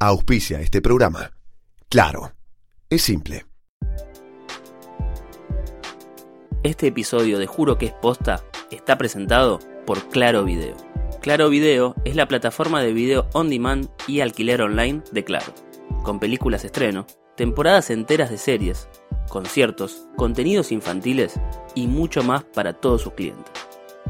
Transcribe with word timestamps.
Auspicia 0.00 0.60
este 0.60 0.80
programa. 0.80 1.32
Claro, 1.88 2.32
es 2.88 3.02
simple. 3.02 3.46
Este 6.62 6.86
episodio 6.86 7.36
de 7.40 7.48
Juro 7.48 7.78
que 7.78 7.86
es 7.86 7.92
posta 7.94 8.44
está 8.70 8.96
presentado 8.96 9.58
por 9.84 10.08
Claro 10.08 10.44
Video. 10.44 10.76
Claro 11.20 11.48
Video 11.48 11.96
es 12.04 12.14
la 12.14 12.28
plataforma 12.28 12.80
de 12.80 12.92
video 12.92 13.28
on 13.32 13.50
demand 13.50 13.88
y 14.06 14.20
alquiler 14.20 14.62
online 14.62 15.02
de 15.10 15.24
Claro, 15.24 15.52
con 16.04 16.20
películas 16.20 16.64
estreno, 16.64 17.04
temporadas 17.36 17.90
enteras 17.90 18.30
de 18.30 18.38
series, 18.38 18.88
conciertos, 19.28 20.06
contenidos 20.16 20.70
infantiles 20.70 21.40
y 21.74 21.88
mucho 21.88 22.22
más 22.22 22.44
para 22.44 22.72
todos 22.74 23.02
sus 23.02 23.14
clientes. 23.14 23.50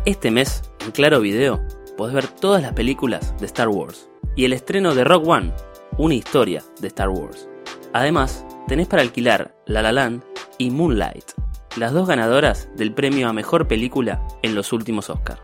Este 0.04 0.30
mes, 0.30 0.70
en 0.84 0.90
Claro 0.90 1.20
Video, 1.20 1.66
podés 1.96 2.14
ver 2.14 2.28
todas 2.28 2.60
las 2.60 2.74
películas 2.74 3.34
de 3.38 3.46
Star 3.46 3.68
Wars 3.68 4.10
y 4.36 4.44
el 4.44 4.52
estreno 4.52 4.94
de 4.94 5.04
Rock 5.04 5.26
One, 5.26 5.52
una 5.98 6.14
historia 6.14 6.62
de 6.80 6.88
Star 6.88 7.10
Wars. 7.10 7.48
Además, 7.92 8.46
tenés 8.66 8.86
para 8.86 9.02
alquilar 9.02 9.54
La 9.66 9.82
La 9.82 9.92
Land 9.92 10.22
y 10.56 10.70
Moonlight, 10.70 11.32
las 11.76 11.92
dos 11.92 12.08
ganadoras 12.08 12.68
del 12.76 12.94
premio 12.94 13.28
a 13.28 13.32
mejor 13.32 13.68
película 13.68 14.26
en 14.42 14.54
los 14.54 14.72
últimos 14.72 15.10
Oscars. 15.10 15.42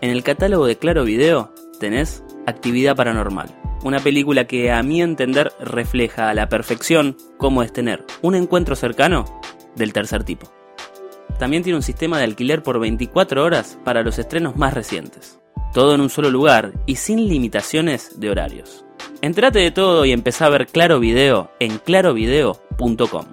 En 0.00 0.10
el 0.10 0.22
catálogo 0.22 0.66
de 0.66 0.76
Claro 0.76 1.04
Video 1.04 1.52
tenés 1.80 2.22
Actividad 2.46 2.96
Paranormal, 2.96 3.48
una 3.82 4.00
película 4.00 4.46
que 4.46 4.70
a 4.70 4.82
mi 4.82 5.02
entender 5.02 5.52
refleja 5.60 6.28
a 6.28 6.34
la 6.34 6.48
perfección 6.48 7.16
cómo 7.38 7.62
es 7.62 7.72
tener 7.72 8.04
un 8.22 8.34
encuentro 8.34 8.76
cercano 8.76 9.24
del 9.76 9.92
tercer 9.92 10.24
tipo. 10.24 10.52
También 11.38 11.62
tiene 11.62 11.76
un 11.76 11.82
sistema 11.82 12.18
de 12.18 12.24
alquiler 12.24 12.62
por 12.62 12.78
24 12.78 13.42
horas 13.42 13.78
para 13.84 14.02
los 14.02 14.18
estrenos 14.18 14.56
más 14.56 14.74
recientes. 14.74 15.40
Todo 15.72 15.94
en 15.94 16.00
un 16.00 16.10
solo 16.10 16.30
lugar 16.30 16.72
y 16.86 16.96
sin 16.96 17.28
limitaciones 17.28 18.20
de 18.20 18.30
horarios. 18.30 18.83
Entrate 19.22 19.58
de 19.58 19.70
todo 19.70 20.04
y 20.04 20.12
empezá 20.12 20.46
a 20.46 20.50
ver 20.50 20.66
Claro 20.66 21.00
Video 21.00 21.50
en 21.60 21.78
clarovideo.com. 21.78 23.24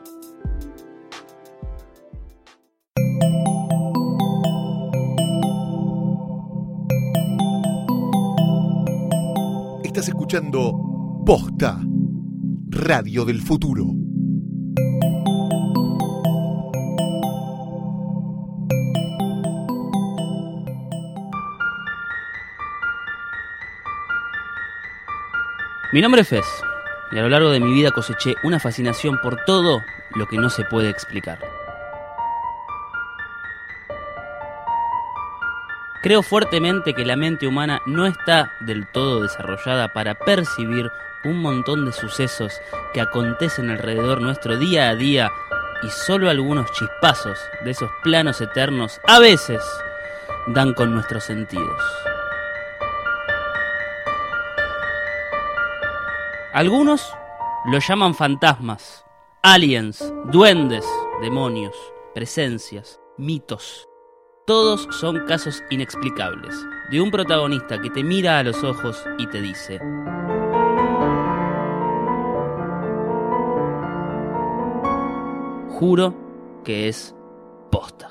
Estás 9.84 10.07
escuchando 10.07 10.73
Posta, 11.26 11.79
Radio 12.70 13.26
del 13.26 13.41
Futuro. 13.41 14.01
Mi 25.91 26.01
nombre 26.01 26.21
es 26.21 26.29
Fez 26.29 26.45
y 27.11 27.17
a 27.17 27.21
lo 27.21 27.27
largo 27.27 27.49
de 27.49 27.59
mi 27.59 27.73
vida 27.73 27.91
coseché 27.91 28.35
una 28.43 28.61
fascinación 28.61 29.20
por 29.21 29.43
todo 29.43 29.84
lo 30.15 30.25
que 30.25 30.37
no 30.37 30.49
se 30.49 30.63
puede 30.63 30.89
explicar. 30.89 31.39
Creo 36.01 36.23
fuertemente 36.23 36.93
que 36.93 37.03
la 37.03 37.17
mente 37.17 37.45
humana 37.45 37.81
no 37.85 38.05
está 38.05 38.53
del 38.61 38.87
todo 38.87 39.21
desarrollada 39.21 39.91
para 39.91 40.15
percibir 40.15 40.89
un 41.25 41.41
montón 41.41 41.85
de 41.85 41.91
sucesos 41.91 42.61
que 42.93 43.01
acontecen 43.01 43.70
alrededor 43.70 44.21
nuestro 44.21 44.57
día 44.57 44.89
a 44.89 44.95
día 44.95 45.29
y 45.83 45.89
solo 45.89 46.29
algunos 46.29 46.71
chispazos 46.71 47.37
de 47.65 47.71
esos 47.71 47.91
planos 48.01 48.39
eternos 48.39 49.01
a 49.09 49.20
veces 49.20 49.61
dan 50.48 50.73
con 50.73 50.93
nuestros 50.93 51.26
sentidos. 51.26 52.10
Algunos 56.54 57.10
lo 57.63 57.80
llaman 57.80 58.13
fantasmas, 58.13 59.05
aliens, 59.41 60.13
duendes, 60.26 60.85
demonios, 61.21 61.74
presencias, 62.13 62.99
mitos. 63.18 63.88
Todos 64.46 64.85
son 64.91 65.25
casos 65.28 65.63
inexplicables, 65.69 66.53
de 66.91 67.00
un 67.00 67.09
protagonista 67.09 67.79
que 67.79 67.90
te 67.90 68.03
mira 68.03 68.38
a 68.38 68.44
los 68.44 68.66
ojos 68.66 69.01
y 69.17 69.28
te 69.28 69.41
dice, 69.41 69.79
juro 75.69 76.13
que 76.66 76.90
es 76.90 77.16
posta. 77.72 78.10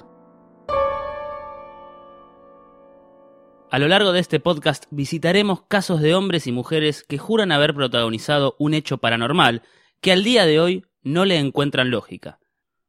A 3.72 3.78
lo 3.78 3.86
largo 3.86 4.10
de 4.10 4.18
este 4.18 4.40
podcast 4.40 4.86
visitaremos 4.90 5.62
casos 5.62 6.00
de 6.00 6.16
hombres 6.16 6.48
y 6.48 6.52
mujeres 6.52 7.04
que 7.04 7.18
juran 7.18 7.52
haber 7.52 7.72
protagonizado 7.72 8.56
un 8.58 8.74
hecho 8.74 8.98
paranormal 8.98 9.62
que 10.00 10.10
al 10.10 10.24
día 10.24 10.44
de 10.44 10.58
hoy 10.58 10.84
no 11.04 11.24
le 11.24 11.38
encuentran 11.38 11.92
lógica. 11.92 12.40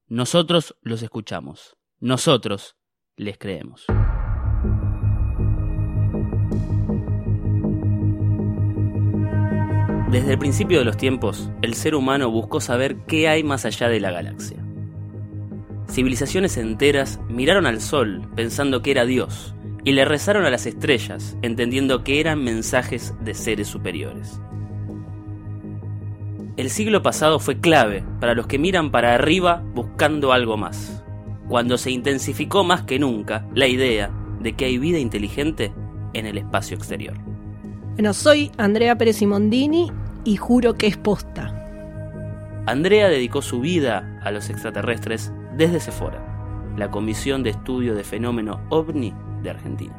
Nosotros 0.08 0.76
los 0.82 1.04
escuchamos. 1.04 1.78
Nosotros 2.00 2.78
les 3.16 3.38
creemos. 3.38 3.86
Desde 10.10 10.32
el 10.32 10.40
principio 10.40 10.80
de 10.80 10.86
los 10.86 10.98
tiempos, 10.98 11.52
el 11.62 11.76
ser 11.76 11.94
humano 11.94 12.32
buscó 12.32 12.60
saber 12.60 13.06
qué 13.06 13.28
hay 13.28 13.44
más 13.44 13.66
allá 13.66 13.88
de 13.88 14.00
la 14.00 14.10
galaxia. 14.10 14.58
Civilizaciones 15.88 16.58
enteras 16.58 17.20
miraron 17.30 17.68
al 17.68 17.82
Sol 17.82 18.28
pensando 18.36 18.82
que 18.82 18.90
era 18.90 19.06
Dios 19.06 19.54
y 19.84 19.94
le 19.94 20.06
rezaron 20.06 20.46
a 20.46 20.50
las 20.50 20.66
estrellas 20.66 21.38
entendiendo 21.42 22.04
que 22.04 22.20
eran 22.20 22.44
mensajes 22.44 23.14
de 23.22 23.34
seres 23.34 23.68
superiores. 23.68 24.40
El 26.58 26.70
siglo 26.70 27.02
pasado 27.02 27.40
fue 27.40 27.60
clave 27.60 28.04
para 28.20 28.36
los 28.36 28.46
que 28.46 28.60
miran 28.60 28.92
para 28.92 29.16
arriba 29.16 29.64
buscando 29.74 30.34
algo 30.34 30.58
más, 30.58 31.04
cuando 31.48 31.78
se 31.78 31.92
intensificó 31.92 32.64
más 32.64 32.84
que 32.84 33.00
nunca 33.00 33.48
la 33.56 33.68
idea 33.68 34.12
de 34.42 34.54
que 34.54 34.66
hay 34.66 34.78
vida 34.78 35.00
inteligente 35.00 35.74
en 36.14 36.26
el 36.26 36.38
espacio 36.38 36.78
exterior. 36.78 37.18
Bueno, 37.94 38.14
soy 38.14 38.52
Andrea 38.58 38.98
Pérez 38.98 39.18
Simondini 39.18 39.92
y 40.24 40.36
juro 40.36 40.76
que 40.76 40.88
es 40.88 40.98
posta. 40.98 41.58
Andrea 42.68 43.10
dedicó 43.10 43.42
su 43.42 43.60
vida 43.60 44.20
a 44.24 44.32
los 44.32 44.50
extraterrestres 44.50 45.34
desde 45.58 45.80
Sephora, 45.80 46.74
la 46.78 46.92
Comisión 46.92 47.44
de 47.44 47.50
Estudio 47.52 47.96
de 47.96 48.04
Fenómeno 48.04 48.62
OVNI 48.70 49.14
de 49.44 49.50
Argentina. 49.50 49.96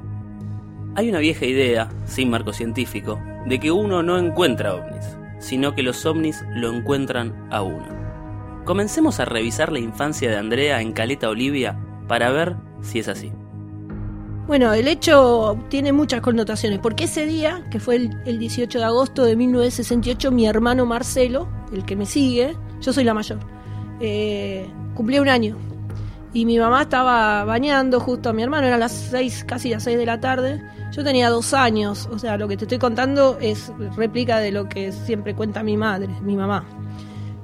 Hay 0.94 1.08
una 1.08 1.20
vieja 1.20 1.46
idea, 1.46 1.88
sin 2.04 2.30
marco 2.30 2.52
científico, 2.52 3.18
de 3.46 3.58
que 3.58 3.70
uno 3.70 4.02
no 4.02 4.18
encuentra 4.18 4.74
ovnis, 4.74 5.16
sino 5.38 5.74
que 5.74 5.82
los 5.82 6.04
ovnis 6.06 6.44
lo 6.54 6.72
encuentran 6.72 7.48
a 7.50 7.62
uno. 7.62 7.86
Comencemos 8.64 9.18
a 9.18 9.24
revisar 9.24 9.72
la 9.72 9.80
infancia 9.80 10.30
de 10.30 10.36
Andrea 10.36 10.80
en 10.80 10.92
Caleta 10.92 11.28
Olivia 11.28 11.78
para 12.06 12.30
ver 12.30 12.56
si 12.80 12.98
es 12.98 13.08
así. 13.08 13.32
Bueno, 14.46 14.72
el 14.74 14.88
hecho 14.88 15.56
tiene 15.68 15.92
muchas 15.92 16.20
connotaciones, 16.20 16.80
porque 16.80 17.04
ese 17.04 17.26
día, 17.26 17.66
que 17.70 17.80
fue 17.80 18.10
el, 18.24 18.38
18 18.38 18.78
de 18.78 18.84
agosto 18.84 19.24
de 19.24 19.36
1968, 19.36 20.30
mi 20.30 20.46
hermano 20.46 20.84
Marcelo, 20.84 21.48
el 21.72 21.84
que 21.84 21.96
me 21.96 22.06
sigue, 22.06 22.56
yo 22.80 22.92
soy 22.92 23.04
la 23.04 23.14
mayor, 23.14 23.38
eh, 24.00 24.68
un 24.96 25.28
año. 25.28 25.56
Y 26.34 26.46
mi 26.46 26.58
mamá 26.58 26.82
estaba 26.82 27.44
bañando 27.44 28.00
justo 28.00 28.30
a 28.30 28.32
mi 28.32 28.42
hermano, 28.42 28.66
eran 28.66 28.80
las 28.80 28.92
seis, 28.92 29.44
casi 29.46 29.70
las 29.70 29.82
6 29.82 29.98
de 29.98 30.06
la 30.06 30.20
tarde. 30.20 30.62
Yo 30.92 31.04
tenía 31.04 31.28
dos 31.28 31.52
años, 31.52 32.08
o 32.10 32.18
sea, 32.18 32.38
lo 32.38 32.48
que 32.48 32.56
te 32.56 32.64
estoy 32.64 32.78
contando 32.78 33.38
es 33.40 33.70
réplica 33.96 34.38
de 34.38 34.50
lo 34.50 34.68
que 34.68 34.92
siempre 34.92 35.34
cuenta 35.34 35.62
mi 35.62 35.76
madre, 35.76 36.08
mi 36.22 36.36
mamá, 36.36 36.64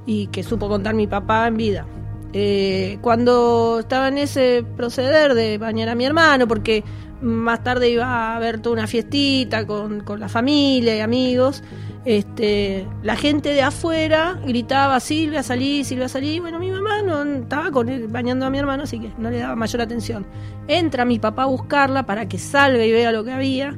y 0.07 0.29
que 0.29 0.43
supo 0.43 0.69
contar 0.69 0.95
mi 0.95 1.07
papá 1.07 1.47
en 1.49 1.57
vida. 1.57 1.87
Eh, 2.33 2.99
cuando 3.01 3.81
estaba 3.81 4.09
en 4.09 4.19
ese 4.19 4.65
proceder 4.77 5.35
de 5.35 5.59
bañar 5.59 5.91
a 5.91 5.95
mi 5.95 6.05
hermano, 6.05 6.47
porque 6.47 6.85
más 7.21 7.63
tarde 7.65 7.91
iba 7.91 8.07
a 8.07 8.37
haber 8.37 8.61
toda 8.61 8.75
una 8.75 8.87
fiestita 8.87 9.67
con, 9.67 10.01
con 10.01 10.21
la 10.21 10.29
familia 10.29 10.97
y 10.97 11.01
amigos, 11.01 11.63
este, 12.09 12.87
la 13.03 13.17
gente 13.17 13.51
de 13.51 13.61
afuera 13.61 14.41
gritaba, 14.43 14.99
Silvia, 14.99 15.43
salí, 15.43 15.85
Silvia, 15.85 16.09
salí. 16.09 16.41
Bueno, 16.41 16.59
mi 16.59 16.71
mamá 16.71 17.03
no 17.03 17.23
estaba 17.23 17.71
con 17.71 17.91
él, 17.91 18.09
bañando 18.09 18.47
a 18.47 18.51
mi 18.51 18.57
hermano, 18.57 18.85
así 18.85 18.99
que 18.99 19.13
no 19.19 19.29
le 19.29 19.41
daba 19.41 19.55
mayor 19.57 19.83
atención. 19.83 20.27
Entra 20.69 21.05
mi 21.05 21.19
papá 21.19 21.43
a 21.43 21.47
buscarla 21.47 22.07
para 22.07 22.27
que 22.27 22.39
salga 22.39 22.83
y 22.83 22.93
vea 22.93 23.13
lo 23.13 23.25
que 23.25 23.33
había. 23.33 23.77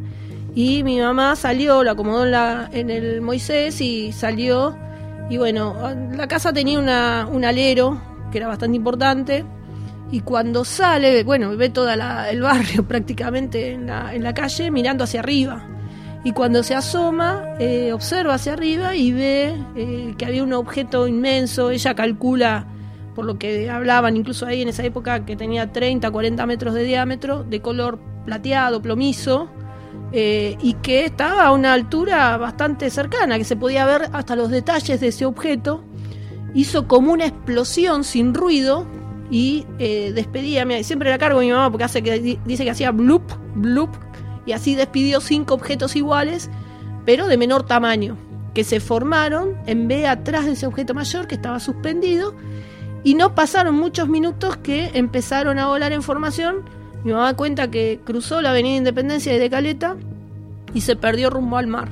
Y 0.54 0.84
mi 0.84 1.00
mamá 1.00 1.34
salió, 1.34 1.82
la 1.82 1.92
acomodó 1.92 2.24
en, 2.24 2.30
la, 2.30 2.70
el 2.72 3.20
Moisés 3.20 3.80
y 3.80 4.12
salió. 4.12 4.76
Y 5.28 5.36
bueno, 5.36 5.74
la 6.14 6.28
casa 6.28 6.52
tenía 6.52 6.78
un 6.78 7.44
alero 7.44 8.00
que 8.30 8.38
era 8.38 8.46
bastante 8.46 8.76
importante. 8.76 9.44
Y 10.12 10.20
cuando 10.20 10.64
sale, 10.64 11.24
bueno, 11.24 11.56
ve 11.56 11.70
todo 11.70 11.90
el 11.90 12.42
barrio 12.42 12.84
prácticamente 12.88 13.72
en 13.72 13.88
la, 13.88 14.14
en 14.14 14.22
la 14.22 14.34
calle 14.34 14.70
mirando 14.70 15.02
hacia 15.02 15.18
arriba 15.18 15.66
y 16.22 16.32
cuando 16.32 16.62
se 16.62 16.74
asoma 16.74 17.42
eh, 17.58 17.92
observa 17.92 18.34
hacia 18.34 18.52
arriba 18.52 18.94
y 18.94 19.12
ve 19.12 19.54
eh, 19.74 20.14
que 20.18 20.26
había 20.26 20.42
un 20.42 20.52
objeto 20.52 21.08
inmenso, 21.08 21.70
ella 21.70 21.94
calcula, 21.94 22.66
por 23.14 23.24
lo 23.24 23.38
que 23.38 23.70
hablaban 23.70 24.16
incluso 24.16 24.44
ahí 24.46 24.60
en 24.60 24.68
esa 24.68 24.84
época, 24.84 25.24
que 25.24 25.34
tenía 25.34 25.72
30, 25.72 26.10
40 26.10 26.46
metros 26.46 26.74
de 26.74 26.84
diámetro, 26.84 27.42
de 27.42 27.60
color 27.60 27.98
plateado, 28.26 28.82
plomizo, 28.82 29.48
eh, 30.12 30.58
y 30.60 30.74
que 30.74 31.06
estaba 31.06 31.46
a 31.46 31.52
una 31.52 31.72
altura 31.72 32.36
bastante 32.36 32.90
cercana, 32.90 33.38
que 33.38 33.44
se 33.44 33.56
podía 33.56 33.86
ver 33.86 34.10
hasta 34.12 34.36
los 34.36 34.50
detalles 34.50 35.00
de 35.00 35.08
ese 35.08 35.24
objeto. 35.24 35.82
Hizo 36.52 36.86
como 36.86 37.12
una 37.12 37.26
explosión 37.26 38.04
sin 38.04 38.34
ruido 38.34 38.86
y 39.30 39.64
despedía, 39.78 40.66
siempre 40.82 41.10
la 41.10 41.18
cargo 41.18 41.38
a 41.38 41.42
mi 41.42 41.50
mamá 41.50 41.70
porque 41.70 41.84
hace 41.84 42.02
que, 42.02 42.38
dice 42.44 42.64
que 42.64 42.70
hacía 42.70 42.90
bloop, 42.90 43.22
bloop, 43.54 43.90
y 44.50 44.52
así 44.52 44.74
despidió 44.74 45.20
cinco 45.20 45.54
objetos 45.54 45.94
iguales, 45.94 46.50
pero 47.04 47.28
de 47.28 47.36
menor 47.36 47.62
tamaño, 47.62 48.16
que 48.52 48.64
se 48.64 48.80
formaron 48.80 49.54
en 49.66 49.86
B 49.86 50.08
atrás 50.08 50.44
de 50.44 50.52
ese 50.52 50.66
objeto 50.66 50.92
mayor 50.92 51.28
que 51.28 51.36
estaba 51.36 51.60
suspendido, 51.60 52.34
y 53.04 53.14
no 53.14 53.36
pasaron 53.36 53.76
muchos 53.76 54.08
minutos 54.08 54.56
que 54.56 54.90
empezaron 54.94 55.60
a 55.60 55.68
volar 55.68 55.92
en 55.92 56.02
formación. 56.02 56.64
Mi 57.04 57.12
mamá 57.12 57.34
cuenta 57.34 57.70
que 57.70 58.00
cruzó 58.04 58.42
la 58.42 58.50
avenida 58.50 58.78
Independencia 58.78 59.38
de 59.38 59.48
Caleta 59.48 59.96
y 60.74 60.80
se 60.80 60.96
perdió 60.96 61.30
rumbo 61.30 61.56
al 61.56 61.68
mar. 61.68 61.88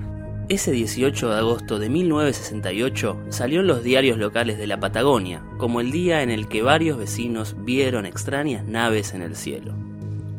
Ese 0.49 0.73
18 0.73 1.31
de 1.31 1.37
agosto 1.37 1.79
de 1.79 1.91
1968 1.91 3.19
salió 3.29 3.61
en 3.61 3.69
los 3.69 3.85
diarios 3.85 4.19
locales 4.19 4.59
de 4.59 4.67
la 4.67 4.81
Patagonia 4.81 5.45
como 5.59 5.81
el 5.81 5.93
día 5.93 6.23
en 6.23 6.31
el 6.31 6.49
que 6.49 6.63
varios 6.63 6.99
vecinos 6.99 7.55
vieron 7.61 8.05
extrañas 8.05 8.65
naves 8.65 9.15
en 9.15 9.23
el 9.23 9.37
cielo. 9.37 9.75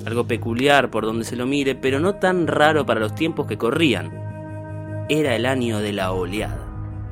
Algo 0.10 0.26
peculiar 0.26 0.90
por 0.90 1.06
donde 1.06 1.24
se 1.24 1.36
lo 1.36 1.46
mire, 1.46 1.76
pero 1.76 2.00
no 2.00 2.16
tan 2.16 2.48
raro 2.48 2.84
para 2.84 3.00
los 3.00 3.14
tiempos 3.14 3.46
que 3.46 3.60
corrían. 3.60 5.06
Era 5.08 5.36
el 5.36 5.46
año 5.46 5.78
de 5.82 5.94
la 5.94 6.14
oleada. 6.14 6.66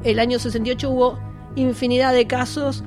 El 0.03 0.17
año 0.17 0.39
68 0.39 0.89
hubo 0.89 1.19
infinidad 1.55 2.11
de 2.11 2.25
casos, 2.25 2.83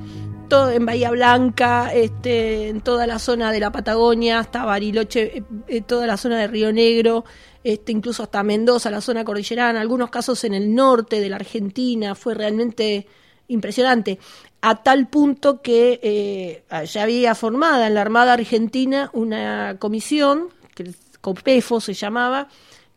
en 0.51 0.85
Bahía 0.85 1.11
Blanca, 1.11 1.93
este, 1.93 2.67
en 2.67 2.81
toda 2.81 3.07
la 3.07 3.19
zona 3.19 3.53
de 3.53 3.61
la 3.61 3.71
Patagonia, 3.71 4.39
hasta 4.39 4.65
Bariloche, 4.65 5.37
eh, 5.37 5.43
eh, 5.67 5.81
toda 5.81 6.05
la 6.05 6.17
zona 6.17 6.39
de 6.39 6.47
Río 6.47 6.73
Negro, 6.73 7.23
este, 7.63 7.93
incluso 7.93 8.23
hasta 8.23 8.43
Mendoza, 8.43 8.91
la 8.91 8.99
zona 8.99 9.23
cordillerana, 9.23 9.79
algunos 9.79 10.09
casos 10.09 10.43
en 10.43 10.53
el 10.53 10.75
norte 10.75 11.21
de 11.21 11.29
la 11.29 11.37
Argentina, 11.37 12.15
fue 12.15 12.33
realmente 12.33 13.07
impresionante, 13.47 14.19
a 14.61 14.83
tal 14.83 15.07
punto 15.07 15.61
que 15.61 15.99
eh, 16.03 16.85
ya 16.85 17.03
había 17.03 17.35
formada 17.35 17.87
en 17.87 17.95
la 17.95 18.01
Armada 18.01 18.33
Argentina 18.33 19.09
una 19.13 19.77
comisión, 19.79 20.49
que 20.75 20.91
COPEFO 21.19 21.81
se 21.81 21.93
llamaba, 21.93 22.47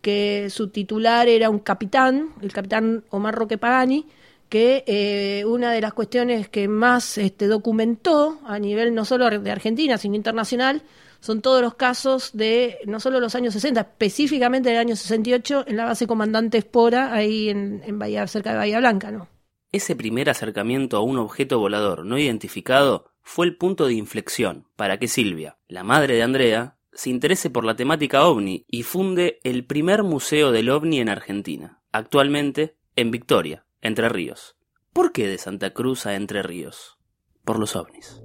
que 0.03 0.49
su 0.51 0.69
titular 0.69 1.29
era 1.29 1.49
un 1.49 1.61
capitán, 1.61 2.31
el 2.43 2.53
capitán 2.53 3.05
Omar 3.09 3.35
Roque 3.35 3.57
Pagani, 3.57 4.07
que 4.51 4.85
eh, 4.87 5.45
una 5.47 5.73
de 5.73 5.81
las 5.81 5.95
cuestiones 5.95 6.49
que 6.51 6.69
más 6.69 7.17
este, 7.17 7.47
documentó 7.47 8.39
a 8.45 8.59
nivel 8.59 8.95
no 8.95 9.07
solo 9.07 9.29
de 9.31 9.51
Argentina, 9.51 9.97
sino 9.97 10.15
internacional, 10.15 10.83
son 11.21 11.41
todos 11.41 11.63
los 11.63 11.75
casos 11.75 12.33
de 12.35 12.77
no 12.87 13.01
solo 13.01 13.19
los 13.19 13.35
años 13.35 13.55
60, 13.55 13.81
específicamente 13.81 14.69
del 14.69 14.79
año 14.79 14.95
68 14.95 15.65
en 15.67 15.79
la 15.79 15.87
base 15.87 16.07
comandante 16.07 16.59
Espora, 16.59 17.15
ahí 17.15 17.49
en, 17.49 17.83
en 17.87 17.99
Bahía, 17.99 18.27
cerca 18.27 18.51
de 18.51 18.59
Bahía 18.59 18.79
Blanca, 18.79 19.11
¿no? 19.11 19.34
Ese 19.75 19.97
primer 19.97 20.31
acercamiento 20.31 20.97
a 20.97 21.01
un 21.01 21.19
objeto 21.19 21.59
volador 21.59 22.07
no 22.07 22.17
identificado 22.17 23.11
fue 23.23 23.45
el 23.47 23.57
punto 23.57 23.87
de 23.87 23.95
inflexión 23.95 24.69
para 24.77 25.01
que 25.01 25.09
Silvia, 25.09 25.59
la 25.67 25.83
madre 25.83 26.15
de 26.15 26.23
Andrea, 26.23 26.77
se 26.93 27.11
interese 27.11 27.51
por 27.51 27.65
la 27.65 27.75
temática 27.75 28.25
ovni 28.25 28.67
y 28.69 28.85
funde 28.85 29.41
el 29.43 29.67
primer 29.67 30.05
museo 30.05 30.53
del 30.53 30.71
ovni 30.71 31.01
en 31.01 31.09
Argentina, 31.09 31.83
actualmente 31.91 32.77
en 32.95 33.11
Victoria, 33.11 33.67
Entre 33.81 34.09
Ríos. 34.09 34.55
¿Por 34.93 35.11
qué 35.11 35.27
de 35.27 35.39
Santa 35.39 35.71
Cruz 35.71 36.07
a 36.07 36.15
Entre 36.15 36.45
Ríos? 36.45 36.97
Por 37.45 37.59
los 37.59 37.75
ovnis. 37.75 38.23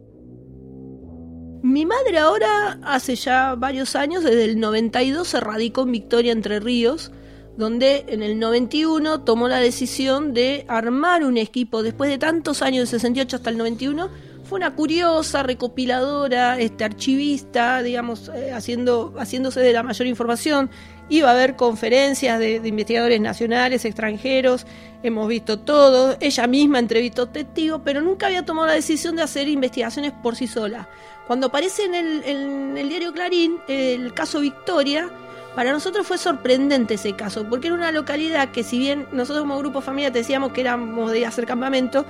Mi 1.63 1.88
madre 1.88 2.19
ahora, 2.19 2.80
hace 2.84 3.16
ya 3.16 3.56
varios 3.56 3.96
años, 3.96 4.24
desde 4.24 4.46
el 4.46 4.60
92 4.60 5.28
se 5.28 5.40
radicó 5.40 5.81
en 5.81 5.94
Victoria 5.94 6.31
Entre 6.31 6.60
Ríos, 6.60 7.12
donde 7.59 8.06
en 8.07 8.23
el 8.23 8.39
91 8.39 9.19
tomó 9.23 9.50
la 9.50 9.59
decisión 9.59 10.33
de 10.33 10.63
armar 10.69 11.25
un 11.25 11.38
equipo, 11.38 11.83
después 11.83 12.09
de 12.09 12.17
tantos 12.17 12.61
años, 12.61 12.89
de 12.89 12.97
68 12.97 13.35
hasta 13.35 13.50
el 13.50 13.57
91, 13.57 14.09
fue 14.45 14.57
una 14.57 14.73
curiosa 14.73 15.44
recopiladora, 15.44 16.57
este, 16.57 16.85
archivista, 16.85 17.83
digamos, 17.83 18.31
eh, 18.33 18.53
haciendo, 18.53 19.13
haciéndose 19.19 19.59
de 19.59 19.73
la 19.73 19.83
mayor 19.83 20.07
información. 20.07 20.69
Iba 21.09 21.31
a 21.31 21.33
haber 21.33 21.57
conferencias 21.57 22.39
de, 22.39 22.61
de, 22.61 22.69
investigadores 22.69 23.19
nacionales, 23.19 23.83
extranjeros, 23.83 24.65
hemos 25.03 25.27
visto 25.27 25.59
todo. 25.59 26.15
Ella 26.21 26.47
misma 26.47 26.79
entrevistó 26.79 27.27
testigos, 27.27 27.81
pero 27.83 28.00
nunca 28.00 28.27
había 28.27 28.45
tomado 28.45 28.67
la 28.67 28.73
decisión 28.73 29.17
de 29.17 29.23
hacer 29.23 29.50
investigaciones 29.50 30.13
por 30.13 30.38
sí 30.38 30.47
sola. 30.47 30.88
Cuando 31.27 31.47
aparece 31.47 31.83
en 31.83 31.94
el, 31.94 32.23
en 32.23 32.77
el 32.77 32.88
diario 32.88 33.12
Clarín 33.12 33.57
el 33.67 34.13
caso 34.13 34.39
Victoria, 34.39 35.12
para 35.56 35.72
nosotros 35.72 36.07
fue 36.07 36.18
sorprendente 36.18 36.94
ese 36.94 37.13
caso, 37.13 37.46
porque 37.50 37.68
era 37.68 37.75
una 37.75 37.92
localidad 37.92 38.50
que 38.50 38.63
si 38.63 38.78
bien 38.78 39.07
nosotros 39.12 39.44
como 39.44 39.57
grupo 39.57 39.81
familia 39.81 40.12
decíamos 40.12 40.51
que 40.51 40.62
éramos 40.62 41.12
de 41.12 41.25
hacer 41.25 41.46
campamento, 41.46 42.06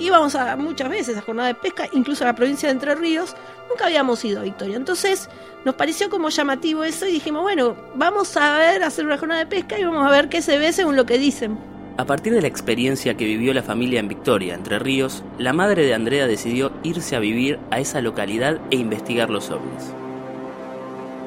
íbamos 0.00 0.34
a 0.34 0.56
muchas 0.56 0.88
veces 0.88 1.16
a 1.16 1.22
jornada 1.22 1.48
de 1.48 1.54
pesca, 1.54 1.88
incluso 1.92 2.24
a 2.24 2.28
la 2.28 2.34
provincia 2.34 2.68
de 2.68 2.72
Entre 2.72 2.94
Ríos, 2.94 3.36
nunca 3.68 3.86
habíamos 3.86 4.24
ido 4.24 4.40
a 4.40 4.42
Victoria. 4.42 4.76
Entonces 4.76 5.28
nos 5.64 5.74
pareció 5.74 6.10
como 6.10 6.30
llamativo 6.30 6.84
eso 6.84 7.06
y 7.06 7.12
dijimos, 7.12 7.42
bueno, 7.42 7.76
vamos 7.94 8.36
a 8.36 8.58
ver, 8.58 8.82
a 8.82 8.88
hacer 8.88 9.06
una 9.06 9.18
jornada 9.18 9.40
de 9.40 9.46
pesca 9.46 9.78
y 9.78 9.84
vamos 9.84 10.06
a 10.06 10.10
ver 10.10 10.28
qué 10.28 10.42
se 10.42 10.58
ve 10.58 10.72
según 10.72 10.96
lo 10.96 11.06
que 11.06 11.18
dicen. 11.18 11.58
A 11.96 12.06
partir 12.06 12.32
de 12.32 12.40
la 12.40 12.48
experiencia 12.48 13.14
que 13.14 13.26
vivió 13.26 13.52
la 13.52 13.62
familia 13.62 14.00
en 14.00 14.08
Victoria, 14.08 14.54
Entre 14.54 14.78
Ríos, 14.78 15.22
la 15.38 15.52
madre 15.52 15.84
de 15.84 15.92
Andrea 15.92 16.26
decidió 16.26 16.72
irse 16.82 17.14
a 17.14 17.18
vivir 17.20 17.58
a 17.70 17.78
esa 17.78 18.00
localidad 18.00 18.58
e 18.70 18.76
investigar 18.76 19.28
los 19.28 19.50
ovnis. 19.50 19.92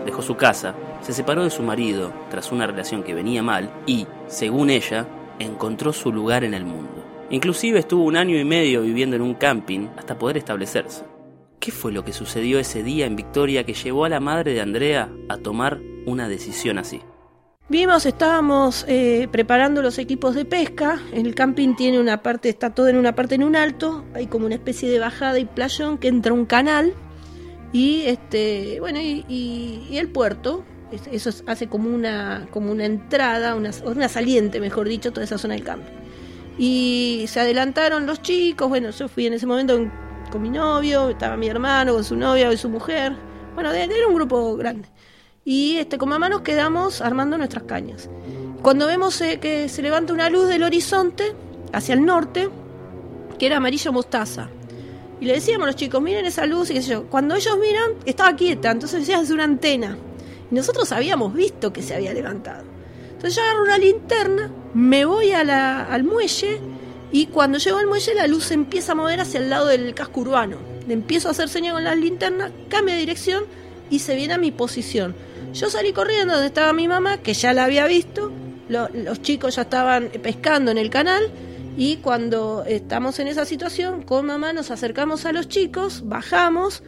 Dejó 0.06 0.24
su 0.24 0.36
casa, 0.36 0.74
se 1.03 1.13
separó 1.13 1.44
de 1.44 1.50
su 1.50 1.61
marido 1.61 2.11
tras 2.29 2.51
una 2.51 2.65
relación 2.65 3.03
que 3.03 3.13
venía 3.13 3.44
mal 3.44 3.71
y, 3.85 4.07
según 4.27 4.69
ella, 4.69 5.07
encontró 5.39 5.94
su 5.94 6.11
lugar 6.11 6.44
en 6.44 6.53
el 6.53 6.65
mundo. 6.65 7.03
Inclusive 7.29 7.79
estuvo 7.79 8.03
un 8.03 8.15
año 8.15 8.38
y 8.38 8.45
medio 8.45 8.81
viviendo 8.81 9.15
en 9.15 9.21
un 9.21 9.33
camping 9.33 9.88
hasta 9.97 10.17
poder 10.17 10.38
establecerse. 10.38 11.03
¿Qué 11.59 11.71
fue 11.71 11.91
lo 11.91 12.03
que 12.03 12.13
sucedió 12.13 12.59
ese 12.59 12.83
día 12.83 13.05
en 13.05 13.15
Victoria 13.15 13.65
que 13.65 13.73
llevó 13.73 14.05
a 14.05 14.09
la 14.09 14.19
madre 14.19 14.53
de 14.53 14.61
Andrea 14.61 15.09
a 15.29 15.38
tomar 15.38 15.79
una 16.05 16.27
decisión 16.27 16.77
así? 16.77 17.01
Vimos, 17.69 18.05
estábamos 18.05 18.85
eh, 18.88 19.27
preparando 19.31 19.81
los 19.81 19.97
equipos 19.97 20.35
de 20.35 20.45
pesca. 20.45 21.01
El 21.13 21.33
camping 21.33 21.75
tiene 21.75 22.00
una 22.00 22.21
parte, 22.21 22.50
está 22.50 22.71
todo 22.71 22.89
en 22.89 22.97
una 22.97 23.15
parte 23.15 23.35
en 23.35 23.44
un 23.44 23.55
alto. 23.55 24.03
Hay 24.13 24.27
como 24.27 24.45
una 24.45 24.55
especie 24.55 24.89
de 24.89 25.00
bajada 25.00 25.39
y 25.39 25.45
playón 25.45 25.97
que 25.97 26.09
entra 26.09 26.33
un 26.33 26.45
canal. 26.45 26.94
Y 27.71 28.01
este, 28.01 28.79
bueno, 28.81 29.00
y, 29.00 29.25
y, 29.27 29.88
y 29.89 29.97
el 29.97 30.09
puerto. 30.09 30.65
Eso 31.11 31.29
hace 31.47 31.67
como 31.67 31.89
una, 31.89 32.47
como 32.51 32.71
una 32.71 32.85
entrada, 32.85 33.55
una, 33.55 33.71
una 33.85 34.09
saliente, 34.09 34.59
mejor 34.59 34.87
dicho, 34.87 35.11
toda 35.11 35.23
esa 35.23 35.37
zona 35.37 35.55
del 35.55 35.63
camping. 35.63 35.93
Y 36.57 37.25
se 37.27 37.39
adelantaron 37.39 38.05
los 38.05 38.21
chicos. 38.21 38.69
Bueno, 38.69 38.91
yo 38.91 39.07
fui 39.07 39.27
en 39.27 39.33
ese 39.33 39.45
momento 39.45 39.79
con 40.31 40.41
mi 40.41 40.50
novio, 40.50 41.09
estaba 41.09 41.35
mi 41.38 41.47
hermano 41.47 41.93
con 41.93 42.03
su 42.03 42.15
novia 42.15 42.51
y 42.51 42.57
su 42.57 42.69
mujer. 42.69 43.15
Bueno, 43.55 43.71
era 43.71 44.07
un 44.07 44.15
grupo 44.15 44.55
grande 44.55 44.88
y 45.45 45.77
este, 45.77 45.97
con 45.97 46.09
mamá 46.09 46.29
nos 46.29 46.41
quedamos 46.41 47.01
armando 47.01 47.38
nuestras 47.38 47.63
cañas. 47.63 48.09
Cuando 48.62 48.88
vemos 48.88 49.19
eh, 49.21 49.39
que 49.39 49.67
se 49.67 49.81
levanta 49.81 50.13
una 50.13 50.29
luz 50.29 50.47
del 50.47 50.63
horizonte 50.63 51.35
hacia 51.73 51.95
el 51.95 52.05
norte, 52.05 52.50
que 53.38 53.45
era 53.45 53.57
amarillo 53.57 53.91
mostaza, 53.91 54.50
y 55.19 55.25
le 55.25 55.33
decíamos 55.33 55.65
a 55.65 55.67
los 55.67 55.75
chicos, 55.75 56.01
miren 56.01 56.25
esa 56.25 56.45
luz, 56.45 56.69
y 56.69 56.79
yo. 56.81 57.05
Cuando 57.09 57.35
ellos 57.35 57.57
miran, 57.59 57.91
estaba 58.05 58.35
quieta, 58.35 58.71
entonces 58.71 59.01
decían, 59.01 59.23
es 59.23 59.31
una 59.31 59.43
antena. 59.43 59.97
Nosotros 60.53 60.91
habíamos 60.91 61.33
visto 61.33 61.74
que 61.74 61.81
se 61.81 61.95
había 61.95 62.13
levantado. 62.13 62.63
Entonces 63.12 63.36
yo 63.36 63.41
agarro 63.41 63.63
una 63.63 63.77
linterna, 63.77 64.51
me 64.74 65.05
voy 65.05 65.31
a 65.31 65.86
al 65.86 66.03
muelle, 66.03 66.60
y 67.12 67.27
cuando 67.27 67.57
llego 67.57 67.77
al 67.77 67.88
muelle 67.88 68.13
la 68.13 68.27
luz 68.27 68.45
se 68.45 68.53
empieza 68.53 68.91
a 68.91 68.95
mover 68.95 69.22
hacia 69.22 69.39
el 69.39 69.50
lado 69.50 69.67
del 69.67 69.93
casco 69.93 70.22
urbano. 70.22 70.57
Le 70.88 70.93
empiezo 70.93 71.27
a 71.27 71.31
hacer 71.31 71.50
señas 71.50 71.74
con 71.74 71.83
la 71.83 71.95
linterna, 71.95 72.51
cambia 72.69 72.95
de 72.95 73.00
dirección 73.00 73.45
y 73.89 74.00
se 74.00 74.15
viene 74.15 74.33
a 74.33 74.38
mi 74.38 74.51
posición. 74.51 75.15
Yo 75.53 75.69
salí 75.69 75.93
corriendo 75.93 76.33
donde 76.33 76.48
estaba 76.48 76.74
mi 76.74 76.88
mamá, 76.88 77.17
que 77.17 77.33
ya 77.33 77.53
la 77.53 77.65
había 77.65 77.88
visto, 77.88 78.31
lo, 78.67 78.89
los 78.89 79.22
chicos 79.22 79.55
ya 79.55 79.63
estaban 79.63 80.10
pescando 80.22 80.72
en 80.72 80.77
el 80.77 80.89
canal 80.89 81.31
y 81.77 81.98
cuando 81.98 82.63
estamos 82.67 83.17
en 83.19 83.27
esa 83.27 83.45
situación, 83.45 84.03
con 84.03 84.25
mamá 84.25 84.53
nos 84.53 84.69
acercamos 84.69 85.25
a 85.25 85.31
los 85.31 85.48
chicos, 85.48 86.03
bajamos 86.05 86.83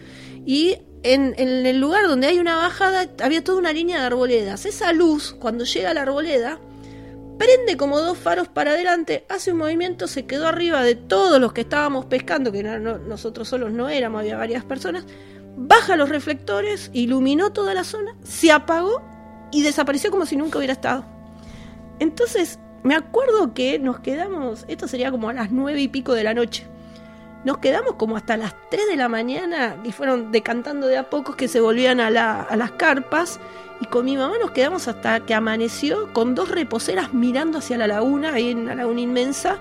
y 0.45 0.77
en, 1.13 1.35
el 1.37 1.79
lugar 1.79 2.07
donde 2.07 2.25
hay 2.25 2.39
una 2.39 2.55
bajada 2.55 3.07
había 3.23 3.43
toda 3.43 3.59
una 3.59 3.71
línea 3.71 3.99
de 3.99 4.07
arboledas. 4.07 4.65
Esa 4.65 4.91
luz, 4.91 5.35
cuando 5.39 5.63
llega 5.63 5.91
a 5.91 5.93
la 5.93 6.01
arboleda, 6.01 6.59
prende 7.37 7.77
como 7.77 7.99
dos 7.99 8.17
faros 8.17 8.47
para 8.47 8.71
adelante, 8.71 9.23
hace 9.29 9.51
un 9.51 9.59
movimiento, 9.59 10.07
se 10.07 10.25
quedó 10.25 10.47
arriba 10.47 10.81
de 10.83 10.95
todos 10.95 11.39
los 11.39 11.53
que 11.53 11.61
estábamos 11.61 12.05
pescando, 12.05 12.51
que 12.51 12.63
no, 12.63 12.97
nosotros 12.97 13.47
solos 13.47 13.71
no 13.71 13.87
éramos, 13.87 14.21
había 14.21 14.37
varias 14.37 14.63
personas, 14.63 15.05
baja 15.55 15.95
los 15.95 16.09
reflectores, 16.09 16.89
iluminó 16.91 17.51
toda 17.51 17.75
la 17.75 17.83
zona, 17.83 18.15
se 18.23 18.51
apagó 18.51 19.03
y 19.51 19.61
desapareció 19.61 20.09
como 20.09 20.25
si 20.25 20.37
nunca 20.37 20.57
hubiera 20.57 20.73
estado. 20.73 21.05
Entonces, 21.99 22.57
me 22.83 22.95
acuerdo 22.95 23.53
que 23.53 23.77
nos 23.77 23.99
quedamos, 23.99 24.65
esto 24.67 24.87
sería 24.87 25.11
como 25.11 25.29
a 25.29 25.33
las 25.33 25.51
nueve 25.51 25.81
y 25.81 25.87
pico 25.87 26.13
de 26.13 26.23
la 26.23 26.33
noche, 26.33 26.65
nos 27.45 27.59
quedamos 27.59 27.93
como 27.95 28.17
hasta 28.17 28.35
las 28.35 28.55
3 28.71 28.87
de 28.87 28.95
la 28.97 29.07
mañana 29.07 29.77
y 29.83 29.91
fueron 29.91 30.31
decantando 30.31 30.87
de 30.87 30.97
a 30.97 31.09
pocos 31.09 31.35
que 31.35 31.47
se 31.47 31.61
volvían 31.61 31.99
a, 31.99 32.07
a 32.41 32.55
las 32.57 32.71
carpas. 32.71 33.39
Y 33.79 33.85
con 33.85 34.05
mi 34.05 34.17
mamá 34.17 34.35
nos 34.41 34.51
quedamos 34.51 34.87
hasta 34.87 35.19
que 35.19 35.33
amaneció 35.33 36.11
con 36.11 36.33
dos 36.33 36.49
reposeras 36.49 37.13
mirando 37.13 37.59
hacia 37.59 37.77
la 37.77 37.87
laguna, 37.87 38.33
ahí 38.33 38.49
en 38.49 38.59
una 38.59 38.73
laguna 38.73 39.01
inmensa, 39.01 39.59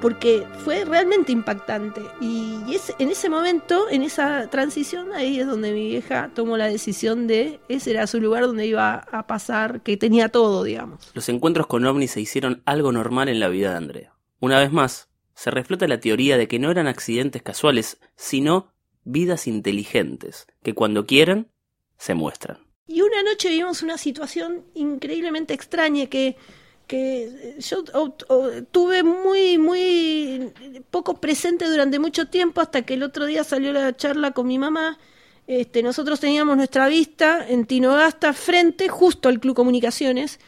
porque 0.00 0.44
fue 0.64 0.84
realmente 0.84 1.30
impactante. 1.30 2.00
Y 2.20 2.58
es, 2.74 2.92
en 2.98 3.08
ese 3.08 3.28
momento, 3.28 3.88
en 3.88 4.02
esa 4.02 4.48
transición, 4.50 5.12
ahí 5.12 5.38
es 5.38 5.46
donde 5.46 5.72
mi 5.72 5.86
vieja 5.86 6.30
tomó 6.34 6.56
la 6.56 6.66
decisión 6.66 7.28
de 7.28 7.60
ese 7.68 7.92
era 7.92 8.08
su 8.08 8.20
lugar 8.20 8.42
donde 8.42 8.66
iba 8.66 8.94
a 9.12 9.26
pasar, 9.28 9.82
que 9.82 9.96
tenía 9.96 10.28
todo, 10.28 10.64
digamos. 10.64 11.12
Los 11.14 11.28
encuentros 11.28 11.68
con 11.68 11.84
ovnis 11.84 12.10
se 12.10 12.20
hicieron 12.20 12.62
algo 12.64 12.90
normal 12.90 13.28
en 13.28 13.38
la 13.38 13.48
vida 13.48 13.70
de 13.70 13.76
Andrea. 13.76 14.14
Una 14.40 14.58
vez 14.58 14.72
más, 14.72 15.11
se 15.42 15.50
reflota 15.50 15.88
la 15.88 15.98
teoría 15.98 16.36
de 16.38 16.46
que 16.46 16.60
no 16.60 16.70
eran 16.70 16.86
accidentes 16.86 17.42
casuales, 17.42 17.98
sino 18.14 18.72
vidas 19.02 19.48
inteligentes, 19.48 20.46
que 20.62 20.72
cuando 20.72 21.04
quieren, 21.04 21.50
se 21.98 22.14
muestran. 22.14 22.58
Y 22.86 23.00
una 23.00 23.24
noche 23.24 23.48
vivimos 23.48 23.82
una 23.82 23.98
situación 23.98 24.64
increíblemente 24.74 25.52
extraña 25.52 26.06
que 26.06 26.36
que 26.86 27.56
yo 27.58 27.82
tuve 28.70 29.02
muy, 29.02 29.58
muy 29.58 30.52
poco 30.90 31.14
presente 31.20 31.64
durante 31.68 31.98
mucho 31.98 32.26
tiempo 32.26 32.60
hasta 32.60 32.82
que 32.82 32.94
el 32.94 33.02
otro 33.02 33.26
día 33.26 33.42
salió 33.42 33.72
la 33.72 33.96
charla 33.96 34.30
con 34.32 34.46
mi 34.46 34.58
mamá. 34.58 34.98
Este, 35.48 35.82
nosotros 35.82 36.20
teníamos 36.20 36.56
nuestra 36.56 36.86
vista 36.86 37.48
en 37.48 37.66
Tinogasta 37.66 38.32
frente 38.32 38.88
justo 38.88 39.28
al 39.28 39.40
Club 39.40 39.56
Comunicaciones 39.56 40.38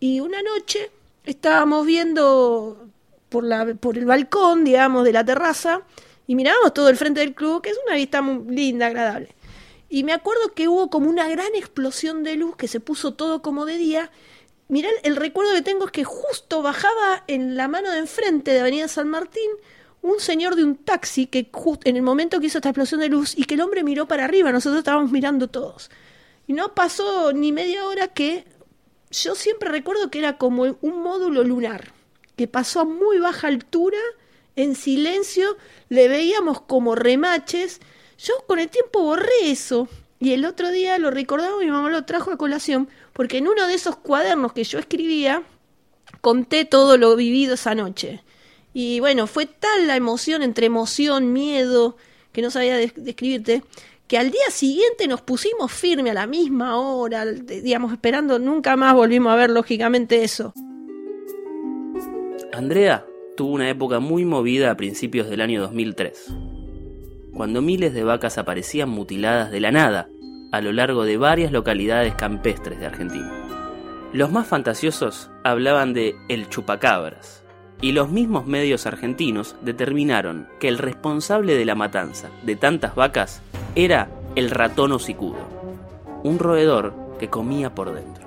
y 0.00 0.20
una 0.20 0.40
noche 0.42 0.90
estábamos 1.24 1.84
viendo 1.84 2.88
por, 3.28 3.44
la, 3.44 3.74
por 3.74 3.98
el 3.98 4.04
balcón, 4.04 4.64
digamos, 4.64 5.04
de 5.04 5.12
la 5.12 5.24
terraza 5.24 5.82
y 6.26 6.34
mirábamos 6.34 6.74
todo 6.74 6.88
el 6.88 6.96
frente 6.96 7.20
del 7.20 7.34
club, 7.34 7.62
que 7.62 7.70
es 7.70 7.78
una 7.86 7.96
vista 7.96 8.22
muy 8.22 8.54
linda, 8.54 8.86
agradable. 8.86 9.34
Y 9.88 10.04
me 10.04 10.12
acuerdo 10.12 10.52
que 10.54 10.68
hubo 10.68 10.90
como 10.90 11.08
una 11.08 11.28
gran 11.28 11.54
explosión 11.54 12.22
de 12.22 12.36
luz 12.36 12.56
que 12.56 12.68
se 12.68 12.80
puso 12.80 13.14
todo 13.14 13.40
como 13.40 13.64
de 13.64 13.78
día 13.78 14.10
mirá, 14.68 14.88
el 15.02 15.16
recuerdo 15.16 15.52
que 15.54 15.62
tengo 15.62 15.86
es 15.86 15.92
que 15.92 16.04
justo 16.04 16.62
bajaba 16.62 17.24
en 17.26 17.56
la 17.56 17.68
mano 17.68 17.90
de 17.90 17.98
enfrente 17.98 18.52
de 18.52 18.60
Avenida 18.60 18.88
San 18.88 19.08
Martín 19.08 19.50
un 20.00 20.20
señor 20.20 20.54
de 20.54 20.62
un 20.62 20.76
taxi 20.76 21.26
que 21.26 21.48
justo 21.52 21.88
en 21.88 21.96
el 21.96 22.02
momento 22.02 22.38
que 22.38 22.46
hizo 22.46 22.58
esta 22.58 22.68
explosión 22.68 23.00
de 23.00 23.08
luz 23.08 23.36
y 23.36 23.44
que 23.44 23.54
el 23.54 23.60
hombre 23.62 23.82
miró 23.82 24.06
para 24.06 24.24
arriba, 24.24 24.52
nosotros 24.52 24.78
estábamos 24.78 25.10
mirando 25.10 25.48
todos. 25.48 25.90
Y 26.46 26.52
no 26.52 26.74
pasó 26.74 27.32
ni 27.32 27.50
media 27.50 27.84
hora 27.84 28.08
que 28.08 28.44
yo 29.10 29.34
siempre 29.34 29.70
recuerdo 29.70 30.10
que 30.10 30.20
era 30.20 30.38
como 30.38 30.76
un 30.80 31.02
módulo 31.02 31.42
lunar, 31.42 31.92
que 32.38 32.46
pasó 32.46 32.80
a 32.80 32.84
muy 32.84 33.18
baja 33.18 33.48
altura, 33.48 33.98
en 34.54 34.76
silencio, 34.76 35.56
le 35.88 36.06
veíamos 36.06 36.60
como 36.60 36.94
remaches. 36.94 37.80
Yo 38.16 38.32
con 38.46 38.60
el 38.60 38.68
tiempo 38.68 39.02
borré 39.02 39.50
eso 39.50 39.88
y 40.20 40.34
el 40.34 40.44
otro 40.44 40.70
día 40.70 40.96
lo 40.98 41.10
recordaba, 41.10 41.58
mi 41.58 41.66
mamá 41.66 41.90
lo 41.90 42.04
trajo 42.04 42.30
a 42.30 42.36
colación, 42.36 42.88
porque 43.12 43.38
en 43.38 43.48
uno 43.48 43.66
de 43.66 43.74
esos 43.74 43.96
cuadernos 43.96 44.52
que 44.52 44.62
yo 44.62 44.78
escribía, 44.78 45.42
conté 46.20 46.64
todo 46.64 46.96
lo 46.96 47.16
vivido 47.16 47.54
esa 47.54 47.74
noche. 47.74 48.22
Y 48.72 49.00
bueno, 49.00 49.26
fue 49.26 49.46
tal 49.46 49.88
la 49.88 49.96
emoción, 49.96 50.44
entre 50.44 50.66
emoción, 50.66 51.32
miedo, 51.32 51.96
que 52.30 52.40
no 52.40 52.52
sabía 52.52 52.76
describirte, 52.76 53.64
que 54.06 54.16
al 54.16 54.30
día 54.30 54.48
siguiente 54.50 55.08
nos 55.08 55.22
pusimos 55.22 55.72
firme 55.72 56.10
a 56.10 56.14
la 56.14 56.28
misma 56.28 56.78
hora, 56.78 57.24
digamos, 57.26 57.92
esperando, 57.92 58.38
nunca 58.38 58.76
más 58.76 58.94
volvimos 58.94 59.32
a 59.32 59.36
ver 59.36 59.50
lógicamente 59.50 60.22
eso. 60.22 60.54
Andrea 62.58 63.06
tuvo 63.36 63.52
una 63.52 63.70
época 63.70 64.00
muy 64.00 64.24
movida 64.24 64.72
a 64.72 64.76
principios 64.76 65.30
del 65.30 65.42
año 65.42 65.60
2003 65.60 66.34
cuando 67.32 67.62
miles 67.62 67.94
de 67.94 68.02
vacas 68.02 68.36
aparecían 68.36 68.88
mutiladas 68.88 69.52
de 69.52 69.60
la 69.60 69.70
nada 69.70 70.08
a 70.50 70.60
lo 70.60 70.72
largo 70.72 71.04
de 71.04 71.18
varias 71.18 71.52
localidades 71.52 72.16
campestres 72.16 72.80
de 72.80 72.86
Argentina. 72.86 73.32
Los 74.12 74.32
más 74.32 74.48
fantasiosos 74.48 75.30
hablaban 75.44 75.94
de 75.94 76.16
el 76.28 76.48
chupacabras, 76.48 77.44
y 77.80 77.92
los 77.92 78.10
mismos 78.10 78.44
medios 78.44 78.86
argentinos 78.86 79.54
determinaron 79.62 80.48
que 80.58 80.66
el 80.66 80.78
responsable 80.78 81.54
de 81.54 81.64
la 81.64 81.76
matanza 81.76 82.28
de 82.42 82.56
tantas 82.56 82.96
vacas 82.96 83.40
era 83.76 84.10
el 84.34 84.50
ratón 84.50 84.90
hocicudo, 84.90 85.46
un 86.24 86.40
roedor 86.40 86.92
que 87.20 87.28
comía 87.28 87.72
por 87.72 87.94
dentro. 87.94 88.17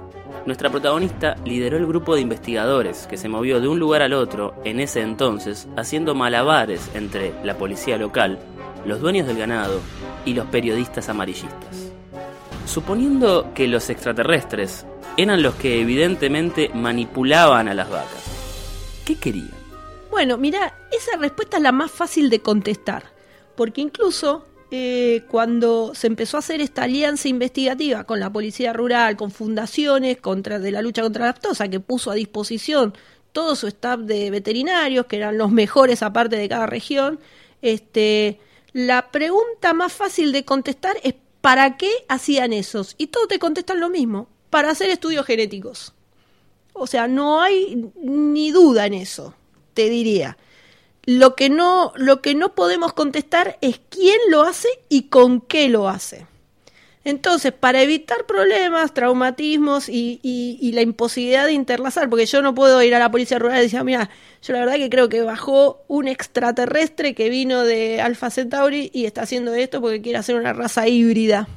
Nuestra 0.46 0.70
protagonista 0.70 1.36
lideró 1.46 1.78
el 1.78 1.86
grupo 1.86 2.16
de 2.16 2.22
investigadores 2.22 3.08
que 3.08 3.18
se 3.18 3.30
movió 3.30 3.62
de 3.62 3.68
un 3.68 3.80
lugar 3.80 4.02
al 4.02 4.14
otro 4.14 4.56
en 4.64 4.80
ese 4.80 5.02
entonces 5.02 5.68
haciendo 5.78 6.16
malabares 6.16 6.90
entre 6.94 7.34
la 7.44 7.58
policía 7.58 7.98
local 7.98 8.40
los 8.86 9.00
dueños 9.00 9.28
del 9.28 9.38
ganado 9.38 9.80
y 10.26 10.34
los 10.34 10.48
periodistas 10.48 11.10
amarillistas. 11.10 11.92
Suponiendo 12.66 13.52
que 13.54 13.68
los 13.68 13.90
extraterrestres 13.90 14.86
eran 15.18 15.42
los 15.42 15.56
que 15.56 15.82
evidentemente 15.82 16.72
manipulaban 16.74 17.68
a 17.68 17.74
las 17.74 17.90
vacas, 17.90 18.24
¿qué 19.06 19.16
querían? 19.16 19.52
Bueno, 20.10 20.38
mira, 20.38 20.74
esa 20.92 21.18
respuesta 21.18 21.58
es 21.58 21.64
la 21.64 21.72
más 21.72 21.92
fácil 21.92 22.30
de 22.30 22.42
contestar, 22.42 23.04
porque 23.56 23.82
incluso 23.82 24.46
eh, 24.72 25.24
cuando 25.30 25.94
se 25.94 26.08
empezó 26.08 26.38
a 26.38 26.40
hacer 26.40 26.62
esta 26.62 26.84
alianza 26.84 27.28
investigativa 27.28 28.06
con 28.06 28.22
la 28.22 28.32
policía 28.32 28.72
rural, 28.72 29.18
con 29.18 29.30
fundaciones 29.30 30.18
contra, 30.18 30.60
de 30.60 30.72
la 30.72 30.82
lucha 30.82 31.01
contra 31.01 31.25
la 31.25 31.32
aptosa, 31.32 31.68
que 31.68 31.82
puso 31.82 32.10
a 32.10 32.16
disposición 32.16 32.94
todo 33.34 33.56
su 33.56 33.68
staff 33.68 34.00
de 34.00 34.32
veterinarios, 34.32 35.06
que 35.08 35.18
eran 35.18 35.38
los 35.38 35.51
mejores 35.51 36.01
aparte 36.01 36.38
de 36.38 36.48
cada 36.50 36.68
región, 36.68 37.20
este, 37.62 38.40
la 38.74 39.12
pregunta 39.12 39.74
más 39.74 39.92
fácil 39.92 40.32
de 40.32 40.46
contestar 40.46 40.96
es 41.04 41.16
¿para 41.42 41.75
qué 41.75 41.92
hacían 42.08 42.54
esos? 42.54 42.96
Y 42.98 43.08
todos 43.08 43.28
te 43.28 43.40
contestan 43.40 43.80
lo 43.80 43.90
mismo, 43.90 44.30
para 44.50 44.72
hacer 44.72 44.90
estudios 44.90 45.25
genéticos. 45.25 45.94
O 46.74 46.88
sea, 46.88 47.08
no 47.08 47.42
hay 47.42 47.92
ni 48.01 48.51
duda 48.51 48.86
en 48.86 48.94
eso, 48.94 49.36
te 49.74 49.90
diría. 49.90 50.38
Lo 51.05 51.36
que 51.36 51.50
no, 51.50 51.93
lo 51.96 52.22
que 52.22 52.36
no 52.36 52.53
podemos 52.53 52.93
contestar 52.93 53.58
es 53.62 53.79
quién 53.89 54.17
lo 54.29 54.43
hace 54.43 54.70
y 54.88 55.03
con 55.03 55.41
qué 55.41 55.67
lo 55.70 55.89
hace. 55.89 56.27
Entonces, 57.03 57.51
para 57.51 57.81
evitar 57.81 58.27
problemas, 58.27 58.93
traumatismos 58.93 59.89
y, 59.89 60.72
la 60.74 60.81
imposibilidad 60.81 61.46
de 61.48 61.53
interlazar, 61.53 62.10
porque 62.10 62.27
yo 62.27 62.43
no 62.43 62.53
puedo 62.53 62.81
ir 62.84 62.93
a 62.93 63.00
la 63.00 63.10
policía 63.10 63.39
rural 63.39 63.60
y 63.60 63.63
decir, 63.63 63.84
mira, 63.84 64.12
yo 64.43 64.53
la 64.53 64.60
verdad 64.60 64.75
que 64.75 64.89
creo 64.89 65.10
que 65.10 65.22
bajó 65.22 65.81
un 65.88 66.08
extraterrestre 66.08 67.15
que 67.15 67.29
vino 67.29 67.63
de 67.63 68.01
Alpha 68.01 68.29
Centauri 68.29 68.91
y 68.93 69.05
está 69.05 69.24
haciendo 69.24 69.55
esto 69.55 69.81
porque 69.81 70.01
quiere 70.01 70.20
hacer 70.20 70.36
una 70.36 70.53
raza 70.53 70.88
híbrida. 70.88 71.48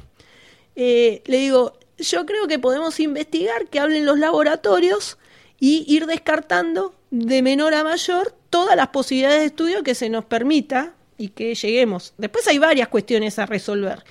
Eh, 0.75 1.21
le 1.25 1.37
digo, 1.37 1.77
yo 1.99 2.25
creo 2.25 2.47
que 2.47 2.57
podemos 2.57 2.99
investigar, 2.99 3.67
que 3.67 3.79
hablen 3.79 4.05
los 4.05 4.17
laboratorios 4.17 5.19
y 5.59 5.85
ir 5.87 6.07
descartando 6.07 6.95
de 7.11 7.43
menor 7.43 7.75
a 7.75 7.83
mayor 7.83 8.34
todas 8.49 8.75
las 8.75 8.89
posibilidades 8.89 9.39
de 9.39 9.45
estudio 9.47 9.83
que 9.83 9.95
se 9.95 10.09
nos 10.09 10.25
permita 10.25 10.93
y 11.17 11.29
que 11.29 11.55
lleguemos. 11.55 12.13
Después 12.17 12.47
hay 12.47 12.57
varias 12.57 12.87
cuestiones 12.87 13.39
a 13.39 13.45
resolver 13.45 14.03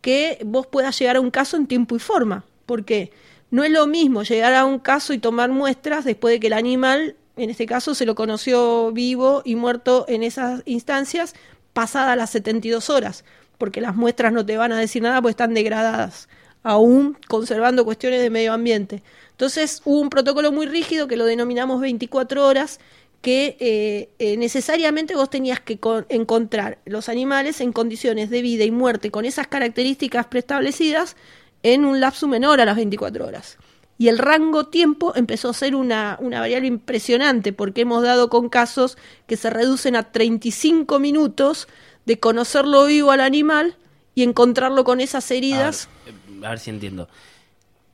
que 0.00 0.38
vos 0.44 0.66
puedas 0.66 0.98
llegar 0.98 1.16
a 1.16 1.20
un 1.20 1.30
caso 1.30 1.56
en 1.56 1.66
tiempo 1.66 1.96
y 1.96 1.98
forma. 1.98 2.44
porque 2.66 3.12
No 3.50 3.64
es 3.64 3.70
lo 3.70 3.86
mismo 3.86 4.22
llegar 4.22 4.54
a 4.54 4.64
un 4.64 4.78
caso 4.78 5.12
y 5.12 5.18
tomar 5.18 5.50
muestras 5.50 6.04
después 6.04 6.32
de 6.32 6.40
que 6.40 6.46
el 6.46 6.52
animal, 6.52 7.16
en 7.36 7.50
este 7.50 7.66
caso, 7.66 7.94
se 7.94 8.06
lo 8.06 8.14
conoció 8.14 8.92
vivo 8.92 9.42
y 9.44 9.56
muerto 9.56 10.04
en 10.08 10.22
esas 10.22 10.62
instancias 10.66 11.34
pasadas 11.72 12.16
las 12.16 12.30
72 12.30 12.90
horas, 12.90 13.24
porque 13.58 13.80
las 13.80 13.96
muestras 13.96 14.32
no 14.32 14.46
te 14.46 14.56
van 14.56 14.72
a 14.72 14.78
decir 14.78 15.02
nada 15.02 15.20
porque 15.20 15.32
están 15.32 15.54
degradadas, 15.54 16.28
aún 16.62 17.16
conservando 17.28 17.84
cuestiones 17.84 18.20
de 18.20 18.30
medio 18.30 18.52
ambiente. 18.52 19.02
Entonces 19.32 19.82
hubo 19.84 20.00
un 20.00 20.10
protocolo 20.10 20.52
muy 20.52 20.66
rígido 20.66 21.08
que 21.08 21.16
lo 21.16 21.24
denominamos 21.24 21.80
24 21.80 22.46
horas, 22.46 22.78
que 23.20 23.56
eh, 23.60 24.10
eh, 24.18 24.36
necesariamente 24.36 25.14
vos 25.14 25.28
tenías 25.28 25.60
que 25.60 25.78
encontrar 26.08 26.78
los 26.86 27.08
animales 27.08 27.60
en 27.60 27.72
condiciones 27.72 28.30
de 28.30 28.40
vida 28.40 28.64
y 28.64 28.70
muerte 28.70 29.10
con 29.10 29.24
esas 29.24 29.46
características 29.46 30.26
preestablecidas 30.26 31.16
en 31.62 31.84
un 31.84 32.00
lapso 32.00 32.28
menor 32.28 32.60
a 32.60 32.64
las 32.64 32.76
24 32.76 33.26
horas. 33.26 33.58
Y 33.98 34.08
el 34.08 34.16
rango 34.16 34.68
tiempo 34.68 35.12
empezó 35.14 35.50
a 35.50 35.54
ser 35.54 35.74
una, 35.74 36.16
una 36.20 36.40
variable 36.40 36.68
impresionante 36.68 37.52
porque 37.52 37.82
hemos 37.82 38.02
dado 38.02 38.30
con 38.30 38.48
casos 38.48 38.96
que 39.26 39.36
se 39.36 39.50
reducen 39.50 39.94
a 39.94 40.10
35 40.10 40.98
minutos 40.98 41.68
de 42.06 42.18
conocerlo 42.18 42.86
vivo 42.86 43.10
al 43.10 43.20
animal 43.20 43.76
y 44.14 44.22
encontrarlo 44.22 44.84
con 44.84 45.00
esas 45.00 45.30
heridas. 45.30 45.90
a 46.42 46.48
ver 46.48 46.58
si 46.58 46.70
entiendo 46.70 47.08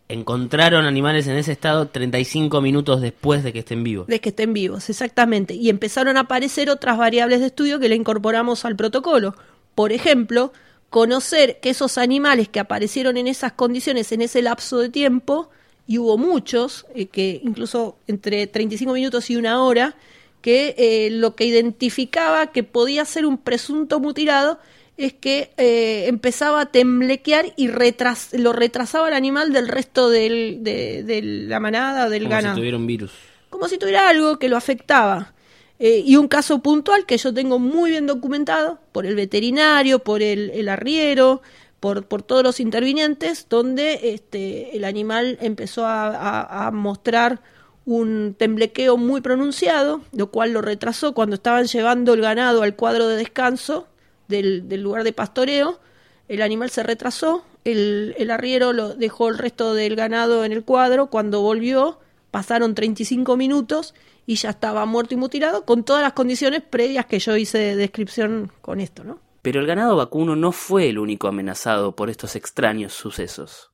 encontraron 0.08 0.86
animales 0.86 1.26
en 1.26 1.36
ese 1.36 1.52
estado 1.52 1.88
35 1.88 2.60
minutos 2.60 3.00
después 3.00 3.42
de 3.42 3.52
que 3.52 3.60
estén 3.60 3.82
vivos. 3.82 4.06
De 4.06 4.20
que 4.20 4.28
estén 4.28 4.52
vivos, 4.52 4.88
exactamente. 4.88 5.54
Y 5.54 5.68
empezaron 5.68 6.16
a 6.16 6.20
aparecer 6.20 6.70
otras 6.70 6.96
variables 6.96 7.40
de 7.40 7.46
estudio 7.46 7.78
que 7.80 7.88
le 7.88 7.96
incorporamos 7.96 8.64
al 8.64 8.76
protocolo. 8.76 9.34
Por 9.74 9.92
ejemplo, 9.92 10.52
conocer 10.90 11.58
que 11.60 11.70
esos 11.70 11.98
animales 11.98 12.48
que 12.48 12.60
aparecieron 12.60 13.16
en 13.16 13.26
esas 13.26 13.52
condiciones 13.52 14.12
en 14.12 14.22
ese 14.22 14.42
lapso 14.42 14.78
de 14.78 14.88
tiempo, 14.88 15.50
y 15.86 15.98
hubo 15.98 16.18
muchos, 16.18 16.86
eh, 16.94 17.06
que 17.06 17.40
incluso 17.44 17.96
entre 18.06 18.46
35 18.46 18.92
minutos 18.92 19.30
y 19.30 19.36
una 19.36 19.62
hora, 19.62 19.96
que 20.40 20.74
eh, 20.78 21.10
lo 21.10 21.34
que 21.34 21.44
identificaba 21.44 22.52
que 22.52 22.62
podía 22.62 23.04
ser 23.04 23.26
un 23.26 23.38
presunto 23.38 23.98
mutilado 24.00 24.58
es 24.96 25.12
que 25.12 25.50
eh, 25.58 26.04
empezaba 26.06 26.62
a 26.62 26.66
temblequear 26.66 27.52
y 27.56 27.68
retras 27.68 28.30
lo 28.32 28.52
retrasaba 28.52 29.08
el 29.08 29.14
animal 29.14 29.52
del 29.52 29.68
resto 29.68 30.08
del, 30.08 30.58
de, 30.62 31.02
de 31.02 31.22
la 31.22 31.60
manada 31.60 32.08
del 32.08 32.22
Como 32.24 32.34
ganado. 32.34 32.54
si 32.54 32.60
tuviera 32.60 32.76
un 32.78 32.86
virus. 32.86 33.12
Como 33.50 33.68
si 33.68 33.78
tuviera 33.78 34.08
algo 34.08 34.38
que 34.38 34.48
lo 34.48 34.56
afectaba. 34.56 35.32
Eh, 35.78 36.02
y 36.06 36.16
un 36.16 36.28
caso 36.28 36.60
puntual 36.60 37.04
que 37.04 37.18
yo 37.18 37.34
tengo 37.34 37.58
muy 37.58 37.90
bien 37.90 38.06
documentado 38.06 38.78
por 38.92 39.04
el 39.04 39.14
veterinario, 39.14 39.98
por 39.98 40.22
el, 40.22 40.50
el 40.54 40.70
arriero, 40.70 41.42
por, 41.80 42.06
por 42.06 42.22
todos 42.22 42.42
los 42.42 42.58
intervinientes, 42.60 43.46
donde 43.50 44.00
este, 44.14 44.74
el 44.74 44.84
animal 44.86 45.36
empezó 45.42 45.84
a, 45.84 46.06
a- 46.08 46.66
a 46.66 46.70
mostrar 46.70 47.40
un 47.84 48.34
temblequeo 48.36 48.96
muy 48.96 49.20
pronunciado, 49.20 50.00
lo 50.12 50.28
cual 50.30 50.52
lo 50.52 50.62
retrasó 50.62 51.12
cuando 51.12 51.34
estaban 51.36 51.66
llevando 51.66 52.14
el 52.14 52.22
ganado 52.22 52.62
al 52.62 52.74
cuadro 52.74 53.06
de 53.08 53.16
descanso 53.16 53.86
del, 54.28 54.68
lugar 54.82 55.04
de 55.04 55.12
pastoreo. 55.12 55.80
El 56.28 56.42
animal 56.42 56.70
se 56.70 56.82
retrasó, 56.82 57.44
el, 57.64 58.14
el 58.18 58.30
arriero 58.30 58.72
lo 58.72 58.94
dejó 58.94 59.28
el 59.28 59.38
resto 59.38 59.74
del 59.74 59.96
ganado 59.96 60.44
en 60.44 60.52
el 60.52 60.64
cuadro. 60.64 61.06
Cuando 61.06 61.40
volvió, 61.40 62.00
pasaron 62.30 62.74
35 62.74 63.36
minutos 63.36 63.94
y 64.26 64.34
ya 64.34 64.50
estaba 64.50 64.84
muerto 64.86 65.14
y 65.14 65.16
mutilado, 65.16 65.64
con 65.64 65.84
todas 65.84 66.02
las 66.02 66.12
condiciones 66.12 66.62
previas 66.62 67.06
que 67.06 67.20
yo 67.20 67.36
hice 67.36 67.58
de 67.58 67.76
descripción 67.76 68.52
con 68.60 68.80
esto, 68.80 69.04
¿no? 69.04 69.20
Pero 69.42 69.60
el 69.60 69.66
ganado 69.66 69.94
vacuno 69.94 70.34
no 70.34 70.50
fue 70.50 70.88
el 70.88 70.98
único 70.98 71.28
amenazado 71.28 71.94
por 71.94 72.10
estos 72.10 72.34
extraños 72.34 72.92
sucesos. 72.92 73.70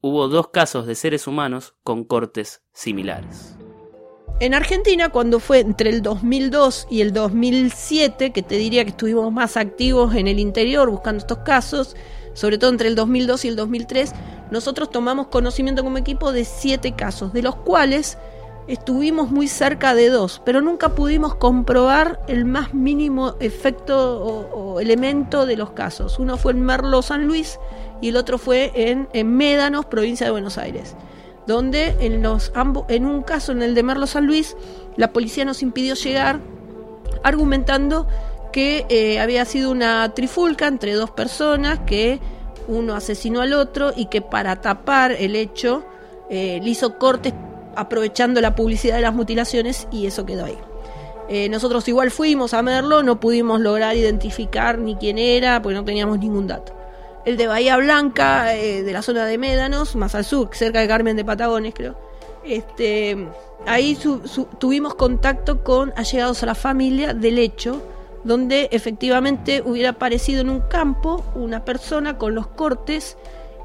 Hubo 0.00 0.28
dos 0.28 0.48
casos 0.48 0.86
de 0.86 0.94
seres 0.94 1.26
humanos 1.26 1.74
con 1.82 2.04
cortes 2.04 2.62
similares. 2.72 3.55
En 4.38 4.52
Argentina, 4.52 5.08
cuando 5.08 5.40
fue 5.40 5.60
entre 5.60 5.88
el 5.88 6.02
2002 6.02 6.88
y 6.90 7.00
el 7.00 7.14
2007, 7.14 8.32
que 8.32 8.42
te 8.42 8.56
diría 8.56 8.84
que 8.84 8.90
estuvimos 8.90 9.32
más 9.32 9.56
activos 9.56 10.14
en 10.14 10.28
el 10.28 10.38
interior 10.38 10.90
buscando 10.90 11.20
estos 11.20 11.38
casos, 11.38 11.96
sobre 12.34 12.58
todo 12.58 12.70
entre 12.70 12.88
el 12.88 12.96
2002 12.96 13.46
y 13.46 13.48
el 13.48 13.56
2003, 13.56 14.12
nosotros 14.50 14.90
tomamos 14.90 15.28
conocimiento 15.28 15.82
como 15.82 15.96
equipo 15.96 16.32
de 16.32 16.44
siete 16.44 16.92
casos, 16.92 17.32
de 17.32 17.40
los 17.40 17.56
cuales 17.56 18.18
estuvimos 18.68 19.30
muy 19.30 19.48
cerca 19.48 19.94
de 19.94 20.10
dos, 20.10 20.42
pero 20.44 20.60
nunca 20.60 20.90
pudimos 20.90 21.36
comprobar 21.36 22.20
el 22.28 22.44
más 22.44 22.74
mínimo 22.74 23.36
efecto 23.40 24.22
o, 24.22 24.80
elemento 24.80 25.46
de 25.46 25.56
los 25.56 25.70
casos. 25.70 26.18
Uno 26.18 26.36
fue 26.36 26.52
en 26.52 26.60
Merlo, 26.60 27.00
San 27.00 27.26
Luis, 27.26 27.58
y 28.02 28.10
el 28.10 28.18
otro 28.18 28.36
fue 28.36 28.70
en, 28.74 29.08
en 29.14 29.34
Médanos, 29.34 29.86
provincia 29.86 30.26
de 30.26 30.32
Buenos 30.32 30.58
Aires 30.58 30.94
donde 31.46 31.96
en, 32.00 32.22
los 32.22 32.52
en 32.88 33.06
un 33.06 33.22
caso, 33.22 33.52
en 33.52 33.62
el 33.62 33.74
de 33.74 33.82
Merlo 33.82 34.06
San 34.06 34.26
Luis, 34.26 34.56
la 34.96 35.12
policía 35.12 35.44
nos 35.44 35.62
impidió 35.62 35.94
llegar 35.94 36.40
argumentando 37.22 38.06
que 38.52 38.86
eh, 38.88 39.20
había 39.20 39.44
sido 39.44 39.70
una 39.70 40.12
trifulca 40.14 40.66
entre 40.66 40.94
dos 40.94 41.10
personas, 41.10 41.80
que 41.86 42.20
uno 42.68 42.94
asesinó 42.94 43.40
al 43.40 43.52
otro 43.52 43.92
y 43.94 44.06
que 44.06 44.22
para 44.22 44.60
tapar 44.60 45.12
el 45.12 45.36
hecho 45.36 45.84
eh, 46.30 46.60
le 46.62 46.70
hizo 46.70 46.98
cortes 46.98 47.32
aprovechando 47.76 48.40
la 48.40 48.54
publicidad 48.54 48.96
de 48.96 49.02
las 49.02 49.14
mutilaciones 49.14 49.86
y 49.92 50.06
eso 50.06 50.26
quedó 50.26 50.46
ahí. 50.46 50.58
Eh, 51.28 51.48
nosotros 51.48 51.86
igual 51.88 52.10
fuimos 52.10 52.54
a 52.54 52.62
Merlo, 52.62 53.02
no 53.02 53.20
pudimos 53.20 53.60
lograr 53.60 53.96
identificar 53.96 54.78
ni 54.78 54.96
quién 54.96 55.18
era, 55.18 55.60
porque 55.60 55.74
no 55.74 55.84
teníamos 55.84 56.18
ningún 56.18 56.46
dato 56.46 56.75
el 57.26 57.36
de 57.36 57.48
Bahía 57.48 57.76
Blanca, 57.76 58.54
eh, 58.54 58.84
de 58.84 58.92
la 58.92 59.02
zona 59.02 59.26
de 59.26 59.36
Médanos, 59.36 59.96
más 59.96 60.14
al 60.14 60.24
sur, 60.24 60.48
cerca 60.52 60.80
de 60.80 60.86
Carmen 60.86 61.16
de 61.16 61.24
Patagones, 61.24 61.74
creo. 61.74 61.98
Este, 62.44 63.26
ahí 63.66 63.98
tuvimos 64.58 64.94
contacto 64.94 65.64
con 65.64 65.92
allegados 65.96 66.44
a 66.44 66.46
la 66.46 66.54
familia 66.54 67.14
del 67.14 67.40
hecho, 67.40 67.82
donde 68.22 68.68
efectivamente 68.70 69.60
hubiera 69.66 69.90
aparecido 69.90 70.40
en 70.40 70.50
un 70.50 70.60
campo 70.60 71.24
una 71.34 71.64
persona 71.64 72.16
con 72.16 72.36
los 72.36 72.46
cortes 72.46 73.16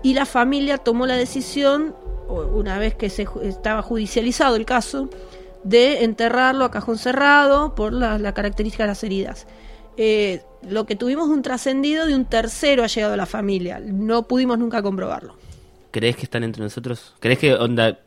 y 0.01 0.15
la 0.15 0.25
familia 0.25 0.79
tomó 0.79 1.05
la 1.05 1.15
decisión, 1.15 1.95
una 2.27 2.79
vez 2.79 2.95
que 2.95 3.11
se 3.11 3.27
estaba 3.43 3.83
judicializado 3.83 4.55
el 4.55 4.65
caso, 4.65 5.07
de 5.63 6.03
enterrarlo 6.03 6.65
a 6.65 6.71
cajón 6.71 6.97
cerrado 6.97 7.75
por 7.75 7.93
la 7.93 8.33
característica 8.33 8.83
de 8.83 8.87
las 8.87 9.03
heridas. 9.03 9.45
Eh, 9.97 10.41
lo 10.67 10.85
que 10.85 10.95
tuvimos 10.95 11.29
un 11.29 11.41
trascendido 11.41 12.05
de 12.05 12.15
un 12.15 12.25
tercero 12.25 12.83
allegado 12.83 13.13
a 13.13 13.17
la 13.17 13.25
familia. 13.25 13.79
No 13.79 14.27
pudimos 14.27 14.57
nunca 14.57 14.81
comprobarlo. 14.81 15.35
¿Crees 15.91 16.15
que 16.15 16.23
están 16.23 16.43
entre 16.43 16.63
nosotros? 16.63 17.15
¿Crees 17.19 17.39
que 17.39 17.53
onda 17.53 17.99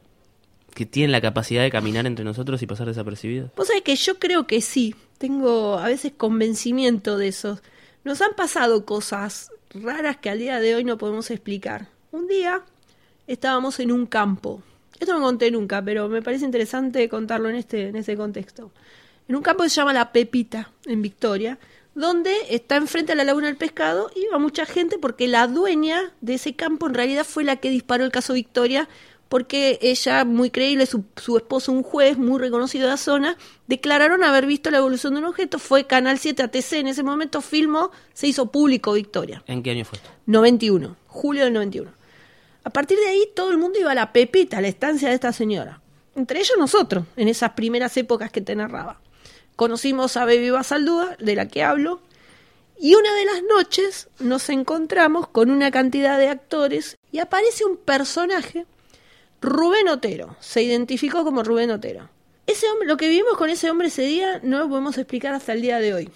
que 0.75 0.87
tienen 0.87 1.13
la 1.13 1.21
capacidad 1.21 1.63
de 1.63 1.71
caminar 1.71 2.07
entre 2.07 2.25
nosotros 2.25 2.63
y 2.63 2.67
pasar 2.67 2.87
desapercibidos? 2.87 3.51
Vos 3.57 3.69
sabés 3.69 3.83
que 3.83 3.97
yo 3.97 4.19
creo 4.19 4.47
que 4.47 4.61
sí. 4.61 4.95
Tengo 5.19 5.79
a 5.79 5.87
veces 5.87 6.13
convencimiento 6.17 7.19
de 7.19 7.29
eso. 7.29 7.61
Nos 8.03 8.21
han 8.21 8.35
pasado 8.35 8.85
cosas 8.85 9.51
raras 9.71 10.17
que 10.17 10.31
al 10.31 10.39
día 10.39 10.61
de 10.61 10.75
hoy 10.75 10.85
no 10.85 10.99
podemos 10.99 11.31
explicar. 11.31 11.89
Un 12.11 12.27
día 12.27 12.63
estábamos 13.27 13.81
en 13.81 13.93
un 13.93 14.07
campo. 14.07 14.63
Esto 14.99 15.15
no 15.15 15.21
conté 15.21 15.51
nunca, 15.51 15.83
pero 15.83 16.09
me 16.09 16.23
parece 16.23 16.45
interesante 16.45 17.09
contarlo 17.09 17.49
en 17.49 17.57
este, 17.57 17.89
en 17.89 17.97
este 17.97 18.17
contexto. 18.17 18.73
En 19.29 19.37
un 19.37 19.43
campo 19.43 19.63
que 19.63 19.71
se 19.71 19.77
llama 19.77 19.93
La 19.93 20.13
Pepita, 20.13 20.71
en 20.87 21.03
Victoria, 21.03 21.59
donde 21.95 22.33
está 22.51 22.77
enfrente 22.77 23.13
a 23.13 23.15
la 23.15 23.25
Laguna 23.25 23.47
del 23.47 23.57
Pescado, 23.57 24.11
iba 24.17 24.39
mucha 24.39 24.67
gente 24.67 24.99
porque 24.99 25.29
la 25.29 25.47
dueña 25.47 26.13
de 26.21 26.35
ese 26.35 26.55
campo 26.55 26.87
en 26.87 26.95
realidad 26.95 27.25
fue 27.25 27.45
la 27.45 27.57
que 27.57 27.71
disparó 27.71 28.05
el 28.05 28.11
caso 28.11 28.33
Victoria, 28.33 28.89
porque 29.29 29.79
ella, 29.81 30.25
muy 30.25 30.51
creíble, 30.51 30.87
su, 30.87 31.05
su 31.17 31.37
esposo, 31.37 31.73
un 31.73 31.83
juez 31.83 32.19
muy 32.19 32.39
reconocido 32.39 32.85
de 32.85 32.93
la 32.93 32.97
zona, 32.97 33.37
declararon 33.67 34.23
haber 34.23 34.47
visto 34.47 34.71
la 34.71 34.79
evolución 34.79 35.15
de 35.15 35.21
un 35.21 35.27
objeto, 35.27 35.59
fue 35.59 35.87
Canal 35.87 36.19
7 36.19 36.43
ATC 36.43 36.73
en 36.75 36.89
ese 36.89 37.03
momento, 37.03 37.41
filmó, 37.41 37.91
se 38.13 38.27
hizo 38.27 38.51
público 38.51 38.93
Victoria. 38.93 39.43
¿En 39.47 39.63
qué 39.63 39.71
año 39.71 39.85
fue 39.85 39.99
esto? 39.99 40.11
91, 40.27 40.97
julio 41.07 41.45
del 41.45 41.53
91. 41.53 41.91
A 42.65 42.71
partir 42.71 42.99
de 42.99 43.09
ahí 43.09 43.29
todo 43.35 43.51
el 43.51 43.59
mundo 43.59 43.79
iba 43.79 43.93
a 43.93 43.95
la 43.95 44.13
Pepita, 44.13 44.59
a 44.59 44.61
la 44.61 44.69
estancia 44.69 45.09
de 45.09 45.15
esta 45.15 45.33
señora. 45.33 45.81
Entre 46.17 46.39
ellos 46.39 46.57
nosotros, 46.59 47.05
en 47.17 47.29
esas 47.29 47.51
primeras 47.51 47.97
épocas 47.97 48.31
que 48.31 48.41
te 48.41 48.55
narraba. 48.55 49.01
Conocimos 49.57 50.17
a 50.17 50.25
Baby 50.25 50.51
Basaldúa, 50.51 51.17
de 51.21 51.37
la 51.37 51.47
que 51.47 51.63
hablo, 51.63 52.01
y 52.77 52.97
una 52.97 53.15
de 53.15 53.25
las 53.25 53.43
noches 53.43 54.09
nos 54.19 54.49
encontramos 54.49 55.29
con 55.29 55.51
una 55.51 55.71
cantidad 55.71 56.19
de 56.19 56.29
actores 56.29 56.97
y 57.13 57.21
aparece 57.21 57.65
un 57.65 57.77
personaje, 57.77 58.67
Rubén 59.41 59.89
Otero. 59.89 60.37
Se 60.41 60.63
identificó 60.63 61.23
como 61.23 61.45
Rubén 61.45 61.71
Otero. 61.71 62.11
Ese 62.47 62.69
hombre, 62.69 62.89
lo 62.89 62.97
que 62.97 63.09
vivimos 63.09 63.37
con 63.37 63.49
ese 63.49 63.71
hombre 63.71 63.89
ese 63.89 64.03
día 64.03 64.41
no 64.43 64.59
lo 64.59 64.69
podemos 64.69 64.99
explicar 64.99 65.35
hasta 65.35 65.53
el 65.53 65.63
día 65.63 65.79
de 65.79 65.95
hoy. 65.95 66.11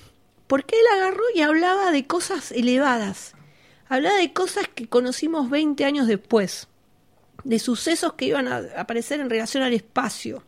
Porque 0.46 0.76
él 0.76 0.86
agarró 0.98 1.22
y 1.34 1.42
hablaba 1.42 1.92
de 1.92 2.06
cosas 2.06 2.50
elevadas. 2.52 3.34
Hablaba 3.88 4.16
de 4.16 4.32
cosas 4.32 4.66
que 4.74 4.88
conocimos 4.88 5.48
20 5.48 5.84
años 5.84 6.06
después. 6.06 6.66
De 7.44 7.58
sucesos 7.58 8.14
que 8.14 8.26
iban 8.26 8.48
a 8.48 8.62
aparecer 8.76 9.20
en 9.20 9.30
relación 9.30 9.62
al 9.62 9.72
espacio. 9.72 10.42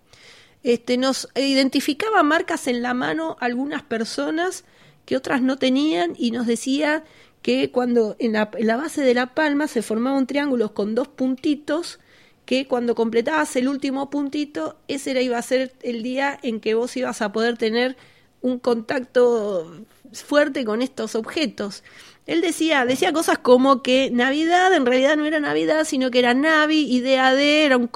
Este, 0.62 0.96
nos 0.98 1.28
identificaba 1.34 2.22
marcas 2.22 2.66
en 2.66 2.82
la 2.82 2.94
mano 2.94 3.36
algunas 3.40 3.82
personas 3.82 4.64
que 5.06 5.16
otras 5.16 5.42
no 5.42 5.56
tenían 5.56 6.14
y 6.18 6.30
nos 6.30 6.46
decía 6.46 7.04
que 7.42 7.70
cuando 7.70 8.16
en 8.18 8.34
la, 8.34 8.50
en 8.54 8.66
la 8.66 8.76
base 8.76 9.02
de 9.02 9.14
la 9.14 9.34
palma 9.34 9.68
se 9.68 9.82
formaba 9.82 10.18
un 10.18 10.26
triángulo 10.26 10.74
con 10.74 10.94
dos 10.94 11.08
puntitos, 11.08 11.98
que 12.44 12.66
cuando 12.66 12.94
completabas 12.94 13.54
el 13.56 13.68
último 13.68 14.10
puntito, 14.10 14.76
ese 14.88 15.12
era, 15.12 15.22
iba 15.22 15.38
a 15.38 15.42
ser 15.42 15.72
el 15.82 16.02
día 16.02 16.38
en 16.42 16.60
que 16.60 16.74
vos 16.74 16.96
ibas 16.96 17.22
a 17.22 17.32
poder 17.32 17.56
tener 17.56 17.96
un 18.42 18.58
contacto 18.58 19.84
fuerte 20.12 20.64
con 20.64 20.82
estos 20.82 21.14
objetos. 21.14 21.84
Él 22.26 22.40
decía, 22.40 22.84
decía 22.84 23.12
cosas 23.12 23.38
como 23.38 23.82
que 23.82 24.10
Navidad 24.10 24.74
en 24.74 24.84
realidad 24.84 25.16
no 25.16 25.26
era 25.26 25.40
Navidad, 25.40 25.84
sino 25.84 26.10
que 26.10 26.18
era 26.18 26.34
Navi 26.34 26.80
y 26.80 27.00
DAD 27.00 27.38
era 27.38 27.76
un, 27.76 27.88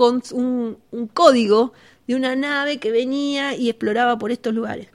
un 0.90 1.06
código 1.08 1.72
de 2.06 2.14
una 2.14 2.36
nave 2.36 2.78
que 2.78 2.90
venía 2.90 3.54
y 3.54 3.70
exploraba 3.70 4.18
por 4.18 4.30
estos 4.32 4.52
lugares. 4.54 4.88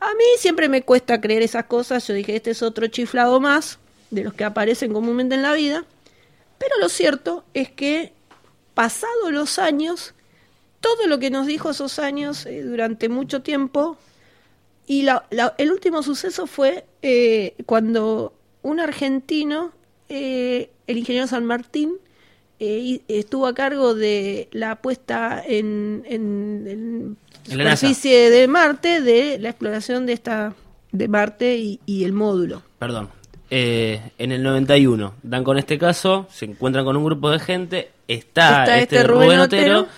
A 0.00 0.12
mí 0.14 0.24
siempre 0.38 0.68
me 0.68 0.82
cuesta 0.82 1.20
creer 1.20 1.42
esas 1.42 1.64
cosas. 1.66 2.06
Yo 2.06 2.14
dije, 2.14 2.36
este 2.36 2.50
es 2.50 2.62
otro 2.62 2.86
chiflado 2.88 3.40
más 3.40 3.78
de 4.10 4.24
los 4.24 4.34
que 4.34 4.44
aparecen 4.44 4.92
comúnmente 4.92 5.34
en 5.34 5.42
la 5.42 5.52
vida. 5.52 5.84
Pero 6.58 6.74
lo 6.80 6.88
cierto 6.88 7.44
es 7.54 7.70
que, 7.70 8.12
pasados 8.74 9.30
los 9.32 9.58
años, 9.58 10.14
todo 10.80 11.06
lo 11.06 11.18
que 11.18 11.30
nos 11.30 11.46
dijo 11.46 11.70
esos 11.70 11.98
años 11.98 12.46
eh, 12.46 12.62
durante 12.62 13.08
mucho 13.08 13.42
tiempo, 13.42 13.96
y 14.86 15.02
la- 15.02 15.26
la- 15.30 15.54
el 15.58 15.72
último 15.72 16.02
suceso 16.02 16.46
fue 16.46 16.84
eh, 17.02 17.54
cuando 17.66 18.34
un 18.62 18.80
argentino, 18.80 19.72
eh, 20.08 20.70
el 20.86 20.98
ingeniero 20.98 21.26
San 21.26 21.44
Martín, 21.44 21.94
eh, 22.60 23.00
estuvo 23.08 23.46
a 23.46 23.54
cargo 23.54 23.94
de 23.94 24.48
la 24.52 24.76
puesta 24.76 25.42
en, 25.46 26.02
en, 26.06 27.16
en 27.48 27.58
la 27.58 27.76
superficie 27.76 28.30
de 28.30 28.48
Marte, 28.48 29.00
de 29.00 29.38
la 29.38 29.50
exploración 29.50 30.06
de 30.06 30.12
esta 30.14 30.54
de 30.92 31.08
Marte 31.08 31.56
y, 31.56 31.80
y 31.86 32.04
el 32.04 32.12
módulo. 32.12 32.62
Perdón. 32.78 33.10
Eh, 33.50 34.00
en 34.18 34.32
el 34.32 34.42
91 34.42 35.14
dan 35.22 35.44
con 35.44 35.56
este 35.58 35.78
caso, 35.78 36.26
se 36.32 36.46
encuentran 36.46 36.84
con 36.84 36.96
un 36.96 37.04
grupo 37.04 37.30
de 37.30 37.38
gente, 37.38 37.90
está, 38.08 38.62
Está 38.64 38.78
este, 38.80 38.96
este 38.96 39.06
Rubén, 39.06 39.26
Rubén 39.28 39.40
Otero, 39.40 39.78
Otero. 39.80 39.88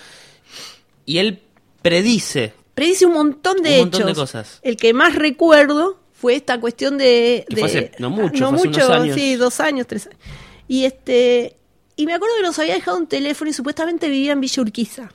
y 1.05 1.17
él 1.17 1.39
predice, 1.81 2.53
predice 2.75 3.05
un 3.07 3.13
montón 3.13 3.61
de 3.63 3.81
Un 3.81 3.87
hechos. 3.87 4.05
de 4.05 4.13
cosas. 4.13 4.59
El 4.61 4.77
que 4.77 4.93
más 4.93 5.15
recuerdo 5.15 5.97
fue 6.13 6.35
esta 6.35 6.59
cuestión 6.59 6.97
de... 6.99 7.45
De- 7.49 7.55
fue 7.61 7.63
hace 7.69 7.91
no 7.97 8.09
mucho, 8.11 8.49
fue 8.49 8.57
hace 8.59 8.67
unos 8.67 8.89
años. 8.91 9.15
sí, 9.15 9.35
dos 9.35 9.59
años, 9.59 9.87
tres 9.87 10.05
años. 10.07 10.19
Y 10.67 10.83
este 10.85 11.55
y 11.99 12.05
me 12.05 12.13
acuerdo 12.13 12.35
que 12.37 12.43
nos 12.43 12.57
había 12.59 12.75
dejado 12.75 12.97
un 12.97 13.07
teléfono 13.07 13.49
y 13.49 13.53
supuestamente 13.53 14.07
vivía 14.07 14.31
en 14.31 14.39
Villa 14.39 14.61
Urquiza. 14.61 15.09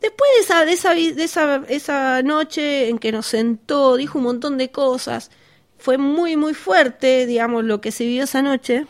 Después 0.00 0.30
de 0.36 0.40
esa, 0.42 0.64
de 0.64 0.72
esa, 0.72 0.94
de 0.94 1.24
esa, 1.24 1.62
esa 1.68 2.22
noche 2.22 2.88
en 2.88 2.98
que 2.98 3.12
nos 3.12 3.26
sentó, 3.26 3.96
dijo 3.96 4.16
un 4.18 4.24
montón 4.24 4.56
de 4.56 4.70
cosas, 4.70 5.30
fue 5.76 5.98
muy, 5.98 6.36
muy 6.38 6.54
fuerte, 6.54 7.26
digamos, 7.26 7.64
lo 7.64 7.80
que 7.82 7.92
se 7.92 8.04
vivió 8.04 8.24
esa 8.24 8.40
noche. 8.40 8.86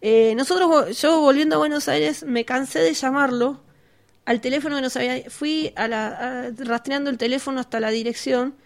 Eh, 0.00 0.34
nosotros, 0.34 1.00
yo 1.00 1.20
volviendo 1.20 1.54
a 1.54 1.58
Buenos 1.58 1.86
Aires, 1.86 2.24
me 2.24 2.44
cansé 2.44 2.80
de 2.80 2.94
llamarlo 2.94 3.60
al 4.24 4.40
teléfono 4.40 4.74
que 4.76 4.82
nos 4.82 4.96
había. 4.96 5.30
Fui 5.30 5.72
a 5.76 5.86
la, 5.86 6.06
a- 6.08 6.50
rastreando 6.64 7.10
el 7.10 7.18
teléfono 7.18 7.60
hasta 7.60 7.78
la 7.78 7.90
dirección 7.90 8.56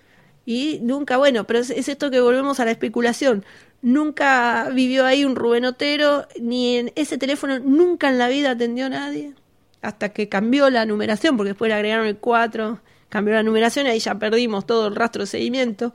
y 0.46 0.78
nunca, 0.80 1.16
bueno, 1.16 1.44
pero 1.44 1.59
es, 1.59 1.70
es 1.70 1.88
esto 1.88 2.09
que 2.09 2.20
volvemos 2.20 2.61
a 2.61 2.64
la 2.64 2.70
especulación. 2.70 3.44
Nunca 3.82 4.70
vivió 4.72 5.04
ahí 5.04 5.24
un 5.24 5.35
Rubén 5.35 5.64
Otero, 5.64 6.26
ni 6.40 6.76
en 6.76 6.92
ese 6.94 7.18
teléfono 7.18 7.59
nunca 7.59 8.09
en 8.09 8.18
la 8.18 8.28
vida 8.28 8.52
atendió 8.52 8.87
a 8.87 8.90
nadie. 8.90 9.35
Hasta 9.82 10.11
que 10.11 10.28
cambió 10.28 10.70
la 10.70 10.87
numeración, 10.87 11.37
porque 11.37 11.50
después 11.50 11.68
le 11.68 11.74
agregaron 11.74 12.06
el 12.06 12.16
4, 12.18 12.80
cambió 13.09 13.35
la 13.35 13.42
numeración 13.42 13.87
y 13.87 13.90
ahí 13.90 13.98
ya 13.98 14.14
perdimos 14.20 14.66
todo 14.66 14.87
el 14.87 14.94
rastro 14.94 15.24
de 15.24 15.26
seguimiento. 15.26 15.92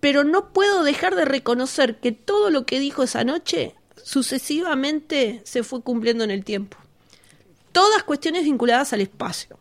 Pero 0.00 0.24
no 0.24 0.54
puedo 0.54 0.82
dejar 0.82 1.14
de 1.14 1.26
reconocer 1.26 2.00
que 2.00 2.12
todo 2.12 2.48
lo 2.48 2.64
que 2.64 2.80
dijo 2.80 3.02
esa 3.02 3.24
noche 3.24 3.74
sucesivamente 4.02 5.42
se 5.44 5.62
fue 5.62 5.82
cumpliendo 5.82 6.24
en 6.24 6.30
el 6.30 6.44
tiempo. 6.44 6.78
Todas 7.72 8.04
cuestiones 8.04 8.44
vinculadas 8.44 8.94
al 8.94 9.02
espacio. 9.02 9.58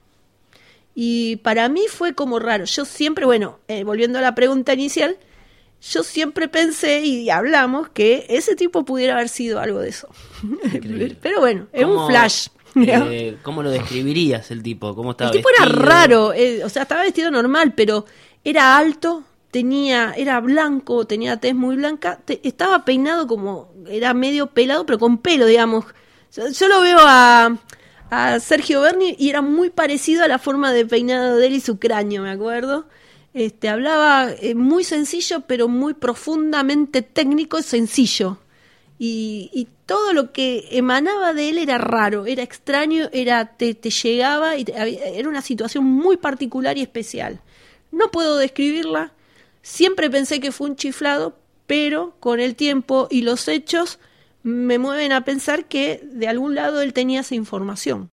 Y 1.01 1.38
para 1.38 1.69
mí 1.69 1.83
fue 1.88 2.13
como 2.13 2.39
raro. 2.39 2.65
Yo 2.65 2.83
siempre, 2.83 3.23
bueno, 3.25 3.59
eh, 3.69 3.85
volviendo 3.85 4.19
a 4.19 4.21
la 4.21 4.35
pregunta 4.35 4.73
inicial, 4.73 5.15
yo 5.81 6.03
siempre 6.03 6.49
pensé 6.49 7.05
y 7.05 7.29
hablamos 7.29 7.88
que 7.88 8.25
ese 8.27 8.53
tipo 8.57 8.83
pudiera 8.83 9.13
haber 9.13 9.29
sido 9.29 9.62
algo 9.62 9.79
de 9.79 9.88
eso. 9.89 10.09
Pero 11.21 11.39
bueno, 11.39 11.67
es 11.71 11.85
¿Cómo, 11.85 12.01
un 12.05 12.09
flash. 12.12 12.47
eh, 12.75 13.38
¿Cómo 13.43 13.63
lo 13.63 13.69
describirías 13.71 14.51
el 14.51 14.62
tipo? 14.62 14.93
¿Cómo 14.93 15.12
estaba 15.12 15.31
El 15.31 15.38
tipo 15.38 15.47
era 15.55 15.65
raro, 15.71 16.33
eh, 16.33 16.65
o 16.65 16.69
sea, 16.69 16.81
estaba 16.81 17.03
vestido 17.03 17.31
normal, 17.31 17.73
pero 17.75 18.05
era 18.43 18.75
alto, 18.77 19.23
tenía, 19.51 20.13
era 20.17 20.41
blanco, 20.41 21.07
tenía 21.07 21.38
tez 21.38 21.55
muy 21.55 21.77
blanca, 21.77 22.19
te- 22.25 22.41
estaba 22.45 22.83
peinado 22.83 23.25
como, 23.25 23.71
era 23.89 24.13
medio 24.13 24.47
pelado, 24.47 24.85
pero 24.85 24.99
con 24.99 25.17
pelo, 25.19 25.45
digamos. 25.45 25.85
Yo, 26.35 26.47
yo 26.49 26.67
lo 26.67 26.81
veo 26.81 26.99
a, 27.01 27.57
a 28.10 28.39
Sergio 28.39 28.82
Berni 28.82 29.15
y 29.17 29.30
era 29.30 29.41
muy 29.41 29.69
parecido 29.69 30.24
a 30.24 30.28
la 30.28 30.39
forma 30.39 30.74
de 30.74 30.86
peinado 30.86 31.38
de 31.38 31.48
él 31.48 31.54
y 31.54 31.62
su 31.62 31.78
cráneo, 31.80 32.24
me 32.24 32.32
acuerdo. 32.32 32.86
Este, 33.34 33.69
hablaba 33.69 34.32
eh, 34.32 34.56
muy 34.56 34.84
sencillo, 34.84 35.41
pero 35.41 35.67
muy 35.67 35.93
profundamente 35.93 37.02
técnico 37.02 37.60
y 37.60 37.63
sencillo. 37.63 38.38
Y, 38.98 39.67
todo 39.86 40.13
lo 40.13 40.32
que 40.32 40.67
emanaba 40.69 41.34
de 41.34 41.50
él 41.50 41.58
era 41.58 41.80
raro, 41.80 42.28
era 42.28 42.43
extraño, 42.43 43.10
era 43.12 43.58
te, 43.58 43.74
te 43.74 43.89
llegaba 43.89 44.56
y 44.56 44.63
era 44.72 45.28
una 45.28 45.41
situación 45.41 45.84
muy 45.84 46.15
particular 46.17 46.78
y 46.78 46.84
especial. 46.84 47.41
No 47.91 48.12
puedo 48.12 48.38
describirla. 48.38 49.13
Siempre 49.63 50.12
pensé 50.12 50.39
que 50.39 50.52
fue 50.52 50.69
un 50.69 50.76
chiflado, 50.76 51.36
pero 51.65 52.13
con 52.19 52.39
el 52.39 52.56
tiempo 52.56 53.08
y 53.10 53.24
los 53.24 53.48
hechos 53.48 53.98
me 54.43 54.78
mueven 54.78 55.12
a 55.12 55.25
pensar 55.25 55.65
que 55.65 56.02
de 56.04 56.28
algún 56.28 56.56
lado 56.56 56.82
él 56.82 56.93
tenía 56.93 57.21
esa 57.21 57.36
información. 57.36 58.12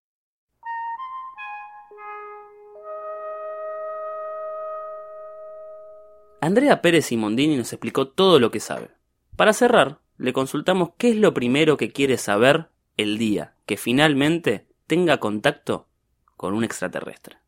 Andrea 6.40 6.82
Pérez 6.82 7.06
Simondini 7.06 7.56
nos 7.56 7.72
explicó 7.72 8.08
todo 8.08 8.38
lo 8.38 8.50
que 8.50 8.60
sabe. 8.60 8.90
Para 9.36 9.52
cerrar, 9.52 10.00
le 10.18 10.32
consultamos 10.32 10.90
qué 10.96 11.10
es 11.10 11.16
lo 11.16 11.34
primero 11.34 11.76
que 11.76 11.92
quiere 11.92 12.18
saber 12.18 12.68
el 12.96 13.18
día 13.18 13.54
que 13.66 13.76
finalmente 13.76 14.66
tenga 14.86 15.18
contacto 15.18 15.88
con 16.36 16.54
un 16.54 16.64
extraterrestre. 16.64 17.38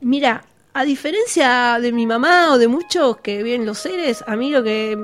Mira, 0.00 0.44
a 0.78 0.84
diferencia 0.84 1.78
de 1.80 1.90
mi 1.92 2.06
mamá 2.06 2.52
o 2.52 2.58
de 2.58 2.68
muchos 2.68 3.16
que 3.18 3.42
viven 3.42 3.66
los 3.66 3.78
seres, 3.78 4.22
a 4.26 4.36
mí 4.36 4.50
lo 4.50 4.62
que 4.62 4.96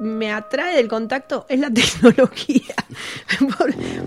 me 0.00 0.32
atrae 0.32 0.76
del 0.76 0.88
contacto 0.88 1.44
es 1.48 1.58
la 1.60 1.70
tecnología. 1.74 2.74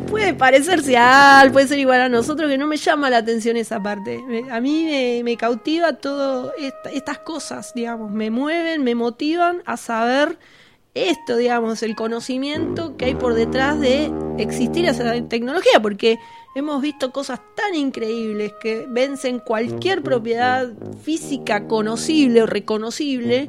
Puede 0.10 0.34
parecerse 0.34 0.98
a 0.98 1.40
Al, 1.40 1.52
puede 1.52 1.68
ser 1.68 1.80
igual 1.80 2.02
a 2.02 2.10
nosotros, 2.10 2.50
que 2.50 2.58
no 2.58 2.68
me 2.68 2.78
llama 2.78 3.10
la 3.10 3.18
atención 3.18 3.56
esa 3.58 3.82
parte. 3.82 4.24
A 4.50 4.60
mí 4.62 5.22
me, 5.24 5.38
cautiva 5.38 5.94
todo 5.94 6.54
esta- 6.58 6.90
estas 6.92 7.20
cosas, 7.20 7.74
digamos, 7.74 8.12
me 8.12 8.30
mueven, 8.30 8.84
me 8.84 8.96
motivan 8.96 9.62
a 9.66 9.78
saber 9.78 10.38
esto, 10.94 11.38
digamos, 11.38 11.84
el 11.84 11.96
conocimiento 11.96 12.98
que 12.98 13.06
hay 13.06 13.16
por 13.16 13.34
detrás 13.34 13.80
de 13.80 14.12
existir 14.38 14.86
esa 14.86 15.14
tecnología, 15.28 15.80
porque 15.82 16.18
hemos 16.54 16.82
visto 16.82 17.12
cosas 17.12 17.40
tan 17.56 17.76
increíbles 17.76 18.54
que 18.62 18.86
vencen 18.90 19.40
cualquier 19.40 20.02
propiedad 20.04 20.68
física 21.02 21.68
conocible 21.68 22.44
o 22.44 22.46
reconocible 22.46 23.48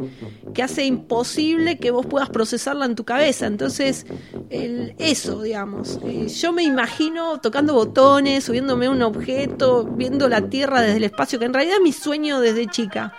que 0.54 0.62
hace 0.62 0.84
imposible 0.84 1.78
que 1.78 1.90
vos 1.90 2.06
puedas 2.06 2.30
procesarla 2.30 2.84
en 2.86 2.94
tu 2.94 3.04
cabeza. 3.04 3.46
Entonces, 3.46 4.06
el- 4.50 4.94
eso, 4.98 5.42
digamos, 5.42 5.98
eh, 6.04 6.28
yo 6.28 6.52
me 6.52 6.62
imagino 6.62 7.40
tocando 7.40 7.74
botones, 7.74 8.44
subiéndome 8.44 8.86
a 8.86 8.90
un 8.90 9.02
objeto, 9.02 9.84
viendo 9.84 10.28
la 10.28 10.48
Tierra 10.48 10.80
desde 10.80 10.98
el 10.98 11.04
espacio, 11.04 11.38
que 11.38 11.46
en 11.46 11.54
realidad 11.54 11.76
es 11.78 11.82
mi 11.82 11.92
sueño 11.92 12.40
desde 12.40 12.66
chica. 12.68 13.12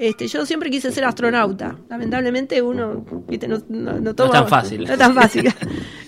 Este, 0.00 0.26
yo 0.28 0.46
siempre 0.46 0.70
quise 0.70 0.90
ser 0.90 1.04
astronauta. 1.04 1.76
Lamentablemente 1.90 2.62
uno, 2.62 3.04
viste, 3.28 3.46
no, 3.46 3.58
no, 3.68 4.00
no 4.00 4.14
toma- 4.14 4.32
tan 4.32 4.48
fácil. 4.48 4.84
No 4.86 4.92
es 4.94 4.98
tan 4.98 5.14
fácil. 5.14 5.52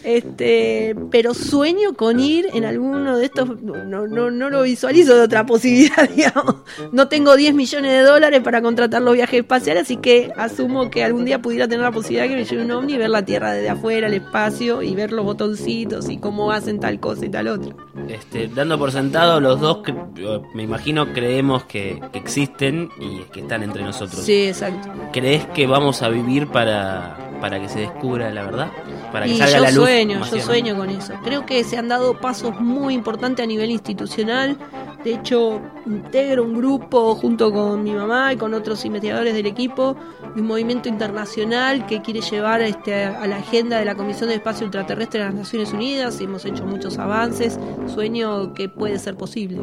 Este, 0.05 0.97
pero 1.13 1.33
sueño 1.33 1.95
con 1.95 2.19
ir 2.19 2.49
en 2.55 2.65
alguno 2.65 3.17
de 3.17 3.27
estos. 3.27 3.63
No, 3.63 3.85
no, 3.85 4.31
no 4.33 4.51
lo 4.51 4.63
visualizo 4.63 5.15
de 5.15 5.21
otra 5.23 5.47
posibilidad, 5.47 6.09
digamos. 6.17 6.57
No 6.91 7.07
tengo 7.07 7.37
10 7.37 7.55
millones 7.55 7.93
de 7.93 8.01
dólares 8.01 8.41
para 8.41 8.61
contratar 8.63 9.01
los 9.03 9.15
viajes 9.15 9.41
espaciales, 9.41 9.85
así 9.85 9.99
que 9.99 10.33
asumo 10.37 10.91
que 10.91 11.05
algún 11.05 11.25
día 11.25 11.41
pudiera 11.41 11.69
tener 11.69 11.85
la 11.85 11.93
posibilidad 11.93 12.27
que 12.27 12.35
me 12.35 12.45
lleve 12.45 12.65
un 12.65 12.71
ovni 12.73 12.95
y 12.95 12.99
ver 12.99 13.11
la 13.11 13.25
Tierra 13.25 13.53
desde 13.53 13.69
afuera, 13.71 14.09
el 14.09 14.15
espacio, 14.15 14.83
y 14.83 14.93
ver 14.97 15.13
los 15.13 15.25
botoncitos 15.25 16.09
y 16.11 16.19
cómo 16.19 16.51
hacen 16.51 16.81
tal 16.81 16.99
cosa 16.99 17.25
y 17.27 17.29
tal 17.31 17.47
otra. 17.47 17.73
Este, 18.09 18.49
dando 18.49 18.77
por 18.79 18.91
sentado, 18.91 19.41
los 19.41 19.61
dos, 19.61 19.83
eh, 19.87 20.41
me 20.55 20.65
imagino, 20.65 21.13
creemos 21.13 21.63
que 21.65 22.01
existen 22.13 22.89
y 23.01 23.21
que 23.33 23.41
están 23.41 23.63
entre 23.63 23.82
nosotros. 23.83 24.25
Sí, 24.25 24.47
exacto. 24.49 24.89
¿Crees 25.13 25.47
que 25.47 25.67
vamos 25.67 26.03
a 26.03 26.09
vivir 26.09 26.49
para, 26.49 27.17
para 27.41 27.61
que 27.61 27.69
se 27.69 27.81
descubra 27.81 28.31
la 28.31 28.45
verdad? 28.45 28.71
Para 29.13 29.27
que 29.27 29.33
Y 29.33 29.37
salga 29.39 29.59
yo 29.59 29.63
la 29.65 29.71
luz. 29.71 29.85
sueño, 29.85 30.21
yo 30.25 30.41
sueño 30.41 30.77
con 30.77 30.89
eso. 30.89 31.13
Creo 31.23 31.45
que 31.45 31.63
se 31.65 31.77
han 31.77 31.89
dado 31.89 32.15
pasos 32.19 32.59
muy 32.61 32.95
importantes 32.95 33.45
a 33.45 33.47
nivel 33.47 33.71
institucional. 33.71 34.57
De 35.05 35.15
hecho, 35.15 35.61
integro 35.85 36.45
un 36.45 36.55
grupo 36.55 37.15
junto 37.17 37.53
con 37.53 37.83
mi 37.83 37.91
mamá 37.93 38.33
y 38.33 38.37
con 38.37 38.55
otros 38.55 38.85
investigadores 38.85 39.35
del 39.35 39.47
equipo 39.47 39.97
de 40.35 40.41
un 40.41 40.47
movimiento 40.47 40.89
internacional 40.89 41.85
que 41.87 42.01
quiere 42.01 42.21
llevar 42.23 42.63
este, 42.63 43.05
a 43.05 43.27
la 43.27 43.37
agenda 43.39 43.79
de 43.79 43.85
la 43.85 43.97
Comisión 43.97 44.29
de 44.31 44.37
Espacio 44.37 44.65
Ultraterrestre 44.65 45.21
de 45.21 45.27
las 45.27 45.35
Naciones 45.35 45.73
Unidas. 45.73 46.21
Hemos 46.21 46.45
hecho 46.47 46.65
muchos 46.65 46.99
avances. 46.99 47.59
Sueño 47.93 48.55
que 48.55 48.69
puede 48.71 48.99
ser 48.99 49.17
posible. 49.17 49.61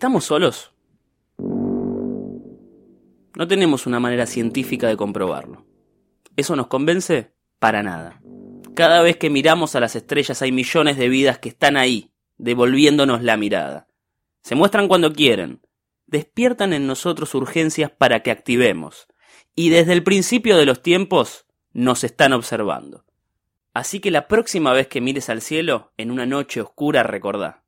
¿Estamos 0.00 0.24
solos? 0.24 0.72
No 3.36 3.46
tenemos 3.46 3.86
una 3.86 4.00
manera 4.00 4.24
científica 4.24 4.88
de 4.88 4.96
comprobarlo. 4.96 5.66
¿Eso 6.36 6.56
nos 6.56 6.68
convence? 6.68 7.34
Para 7.58 7.82
nada. 7.82 8.22
Cada 8.74 9.02
vez 9.02 9.18
que 9.18 9.28
miramos 9.28 9.76
a 9.76 9.80
las 9.80 9.96
estrellas 9.96 10.40
hay 10.40 10.52
millones 10.52 10.96
de 10.96 11.10
vidas 11.10 11.38
que 11.38 11.50
están 11.50 11.76
ahí, 11.76 12.12
devolviéndonos 12.38 13.22
la 13.22 13.36
mirada. 13.36 13.88
Se 14.42 14.54
muestran 14.54 14.88
cuando 14.88 15.12
quieren. 15.12 15.60
Despiertan 16.06 16.72
en 16.72 16.86
nosotros 16.86 17.34
urgencias 17.34 17.90
para 17.90 18.22
que 18.22 18.30
activemos. 18.30 19.06
Y 19.54 19.68
desde 19.68 19.92
el 19.92 20.02
principio 20.02 20.56
de 20.56 20.64
los 20.64 20.80
tiempos 20.80 21.44
nos 21.74 22.04
están 22.04 22.32
observando. 22.32 23.04
Así 23.74 24.00
que 24.00 24.10
la 24.10 24.28
próxima 24.28 24.72
vez 24.72 24.88
que 24.88 25.02
mires 25.02 25.28
al 25.28 25.42
cielo, 25.42 25.92
en 25.98 26.10
una 26.10 26.24
noche 26.24 26.62
oscura, 26.62 27.02
recordá. 27.02 27.64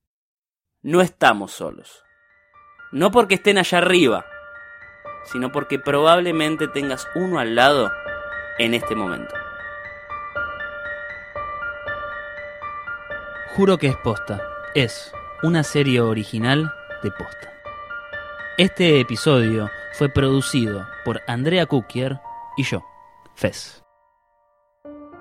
No 0.81 1.03
estamos 1.03 1.53
solos. 1.53 2.05
No 2.93 3.11
porque 3.11 3.37
estén 3.37 3.57
allá 3.57 3.79
arriba, 3.79 4.27
sino 5.25 5.51
porque 5.51 5.79
probablemente 5.79 6.69
tengas 6.69 7.09
uno 7.15 7.39
al 7.39 7.55
lado 7.55 7.91
en 8.59 8.75
este 8.75 8.95
momento. 8.95 9.35
Juro 13.57 13.79
que 13.79 13.87
es 13.87 13.97
posta. 13.97 14.43
Es 14.75 15.13
una 15.43 15.63
serie 15.63 16.03
original 16.03 16.71
de 17.03 17.11
posta. 17.11 17.53
Este 18.59 19.01
episodio 19.01 19.71
fue 19.93 20.11
producido 20.11 20.87
por 21.05 21.23
Andrea 21.27 21.65
Kukier 21.65 22.21
y 22.59 22.65
yo, 22.65 22.85
Fez. 23.35 23.83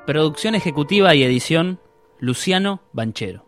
Producción 0.06 0.56
ejecutiva 0.56 1.16
y 1.16 1.24
edición, 1.24 1.80
Luciano 2.20 2.82
Banchero. 2.92 3.46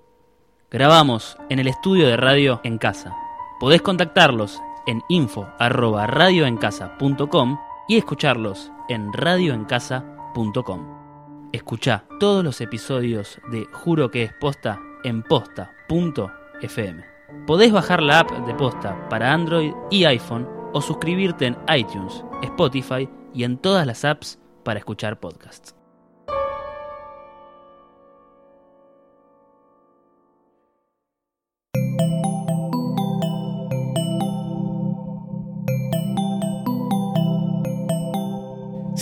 Grabamos 0.71 1.38
en 1.49 1.59
el 1.59 1.67
estudio 1.67 2.07
de 2.07 2.15
radio 2.15 2.62
en 2.63 2.77
casa. 2.77 3.15
Podés 3.63 3.82
contactarlos 3.82 4.62
en 4.88 5.02
info@radioencasa.com 5.08 7.58
y 7.88 7.95
escucharlos 7.95 8.73
en 8.89 9.13
radioencasa.com. 9.13 11.49
Escucha 11.54 12.04
todos 12.19 12.43
los 12.43 12.60
episodios 12.60 13.39
de 13.54 13.65
Juro 13.71 14.12
que 14.12 14.23
es 14.23 14.34
posta 14.34 14.82
en 15.06 15.23
posta.fm. 15.23 17.06
Podés 17.47 17.71
bajar 17.71 18.04
la 18.04 18.19
app 18.19 18.32
de 18.32 18.54
posta 18.54 19.08
para 19.08 19.32
Android 19.32 19.71
y 19.89 20.04
iPhone 20.04 20.45
o 20.73 20.82
suscribirte 20.82 21.45
en 21.45 21.58
iTunes, 21.73 22.26
Spotify 22.41 23.10
y 23.34 23.45
en 23.45 23.58
todas 23.58 23.88
las 23.88 24.04
apps 24.04 24.39
para 24.65 24.80
escuchar 24.80 25.21
podcasts. 25.21 25.73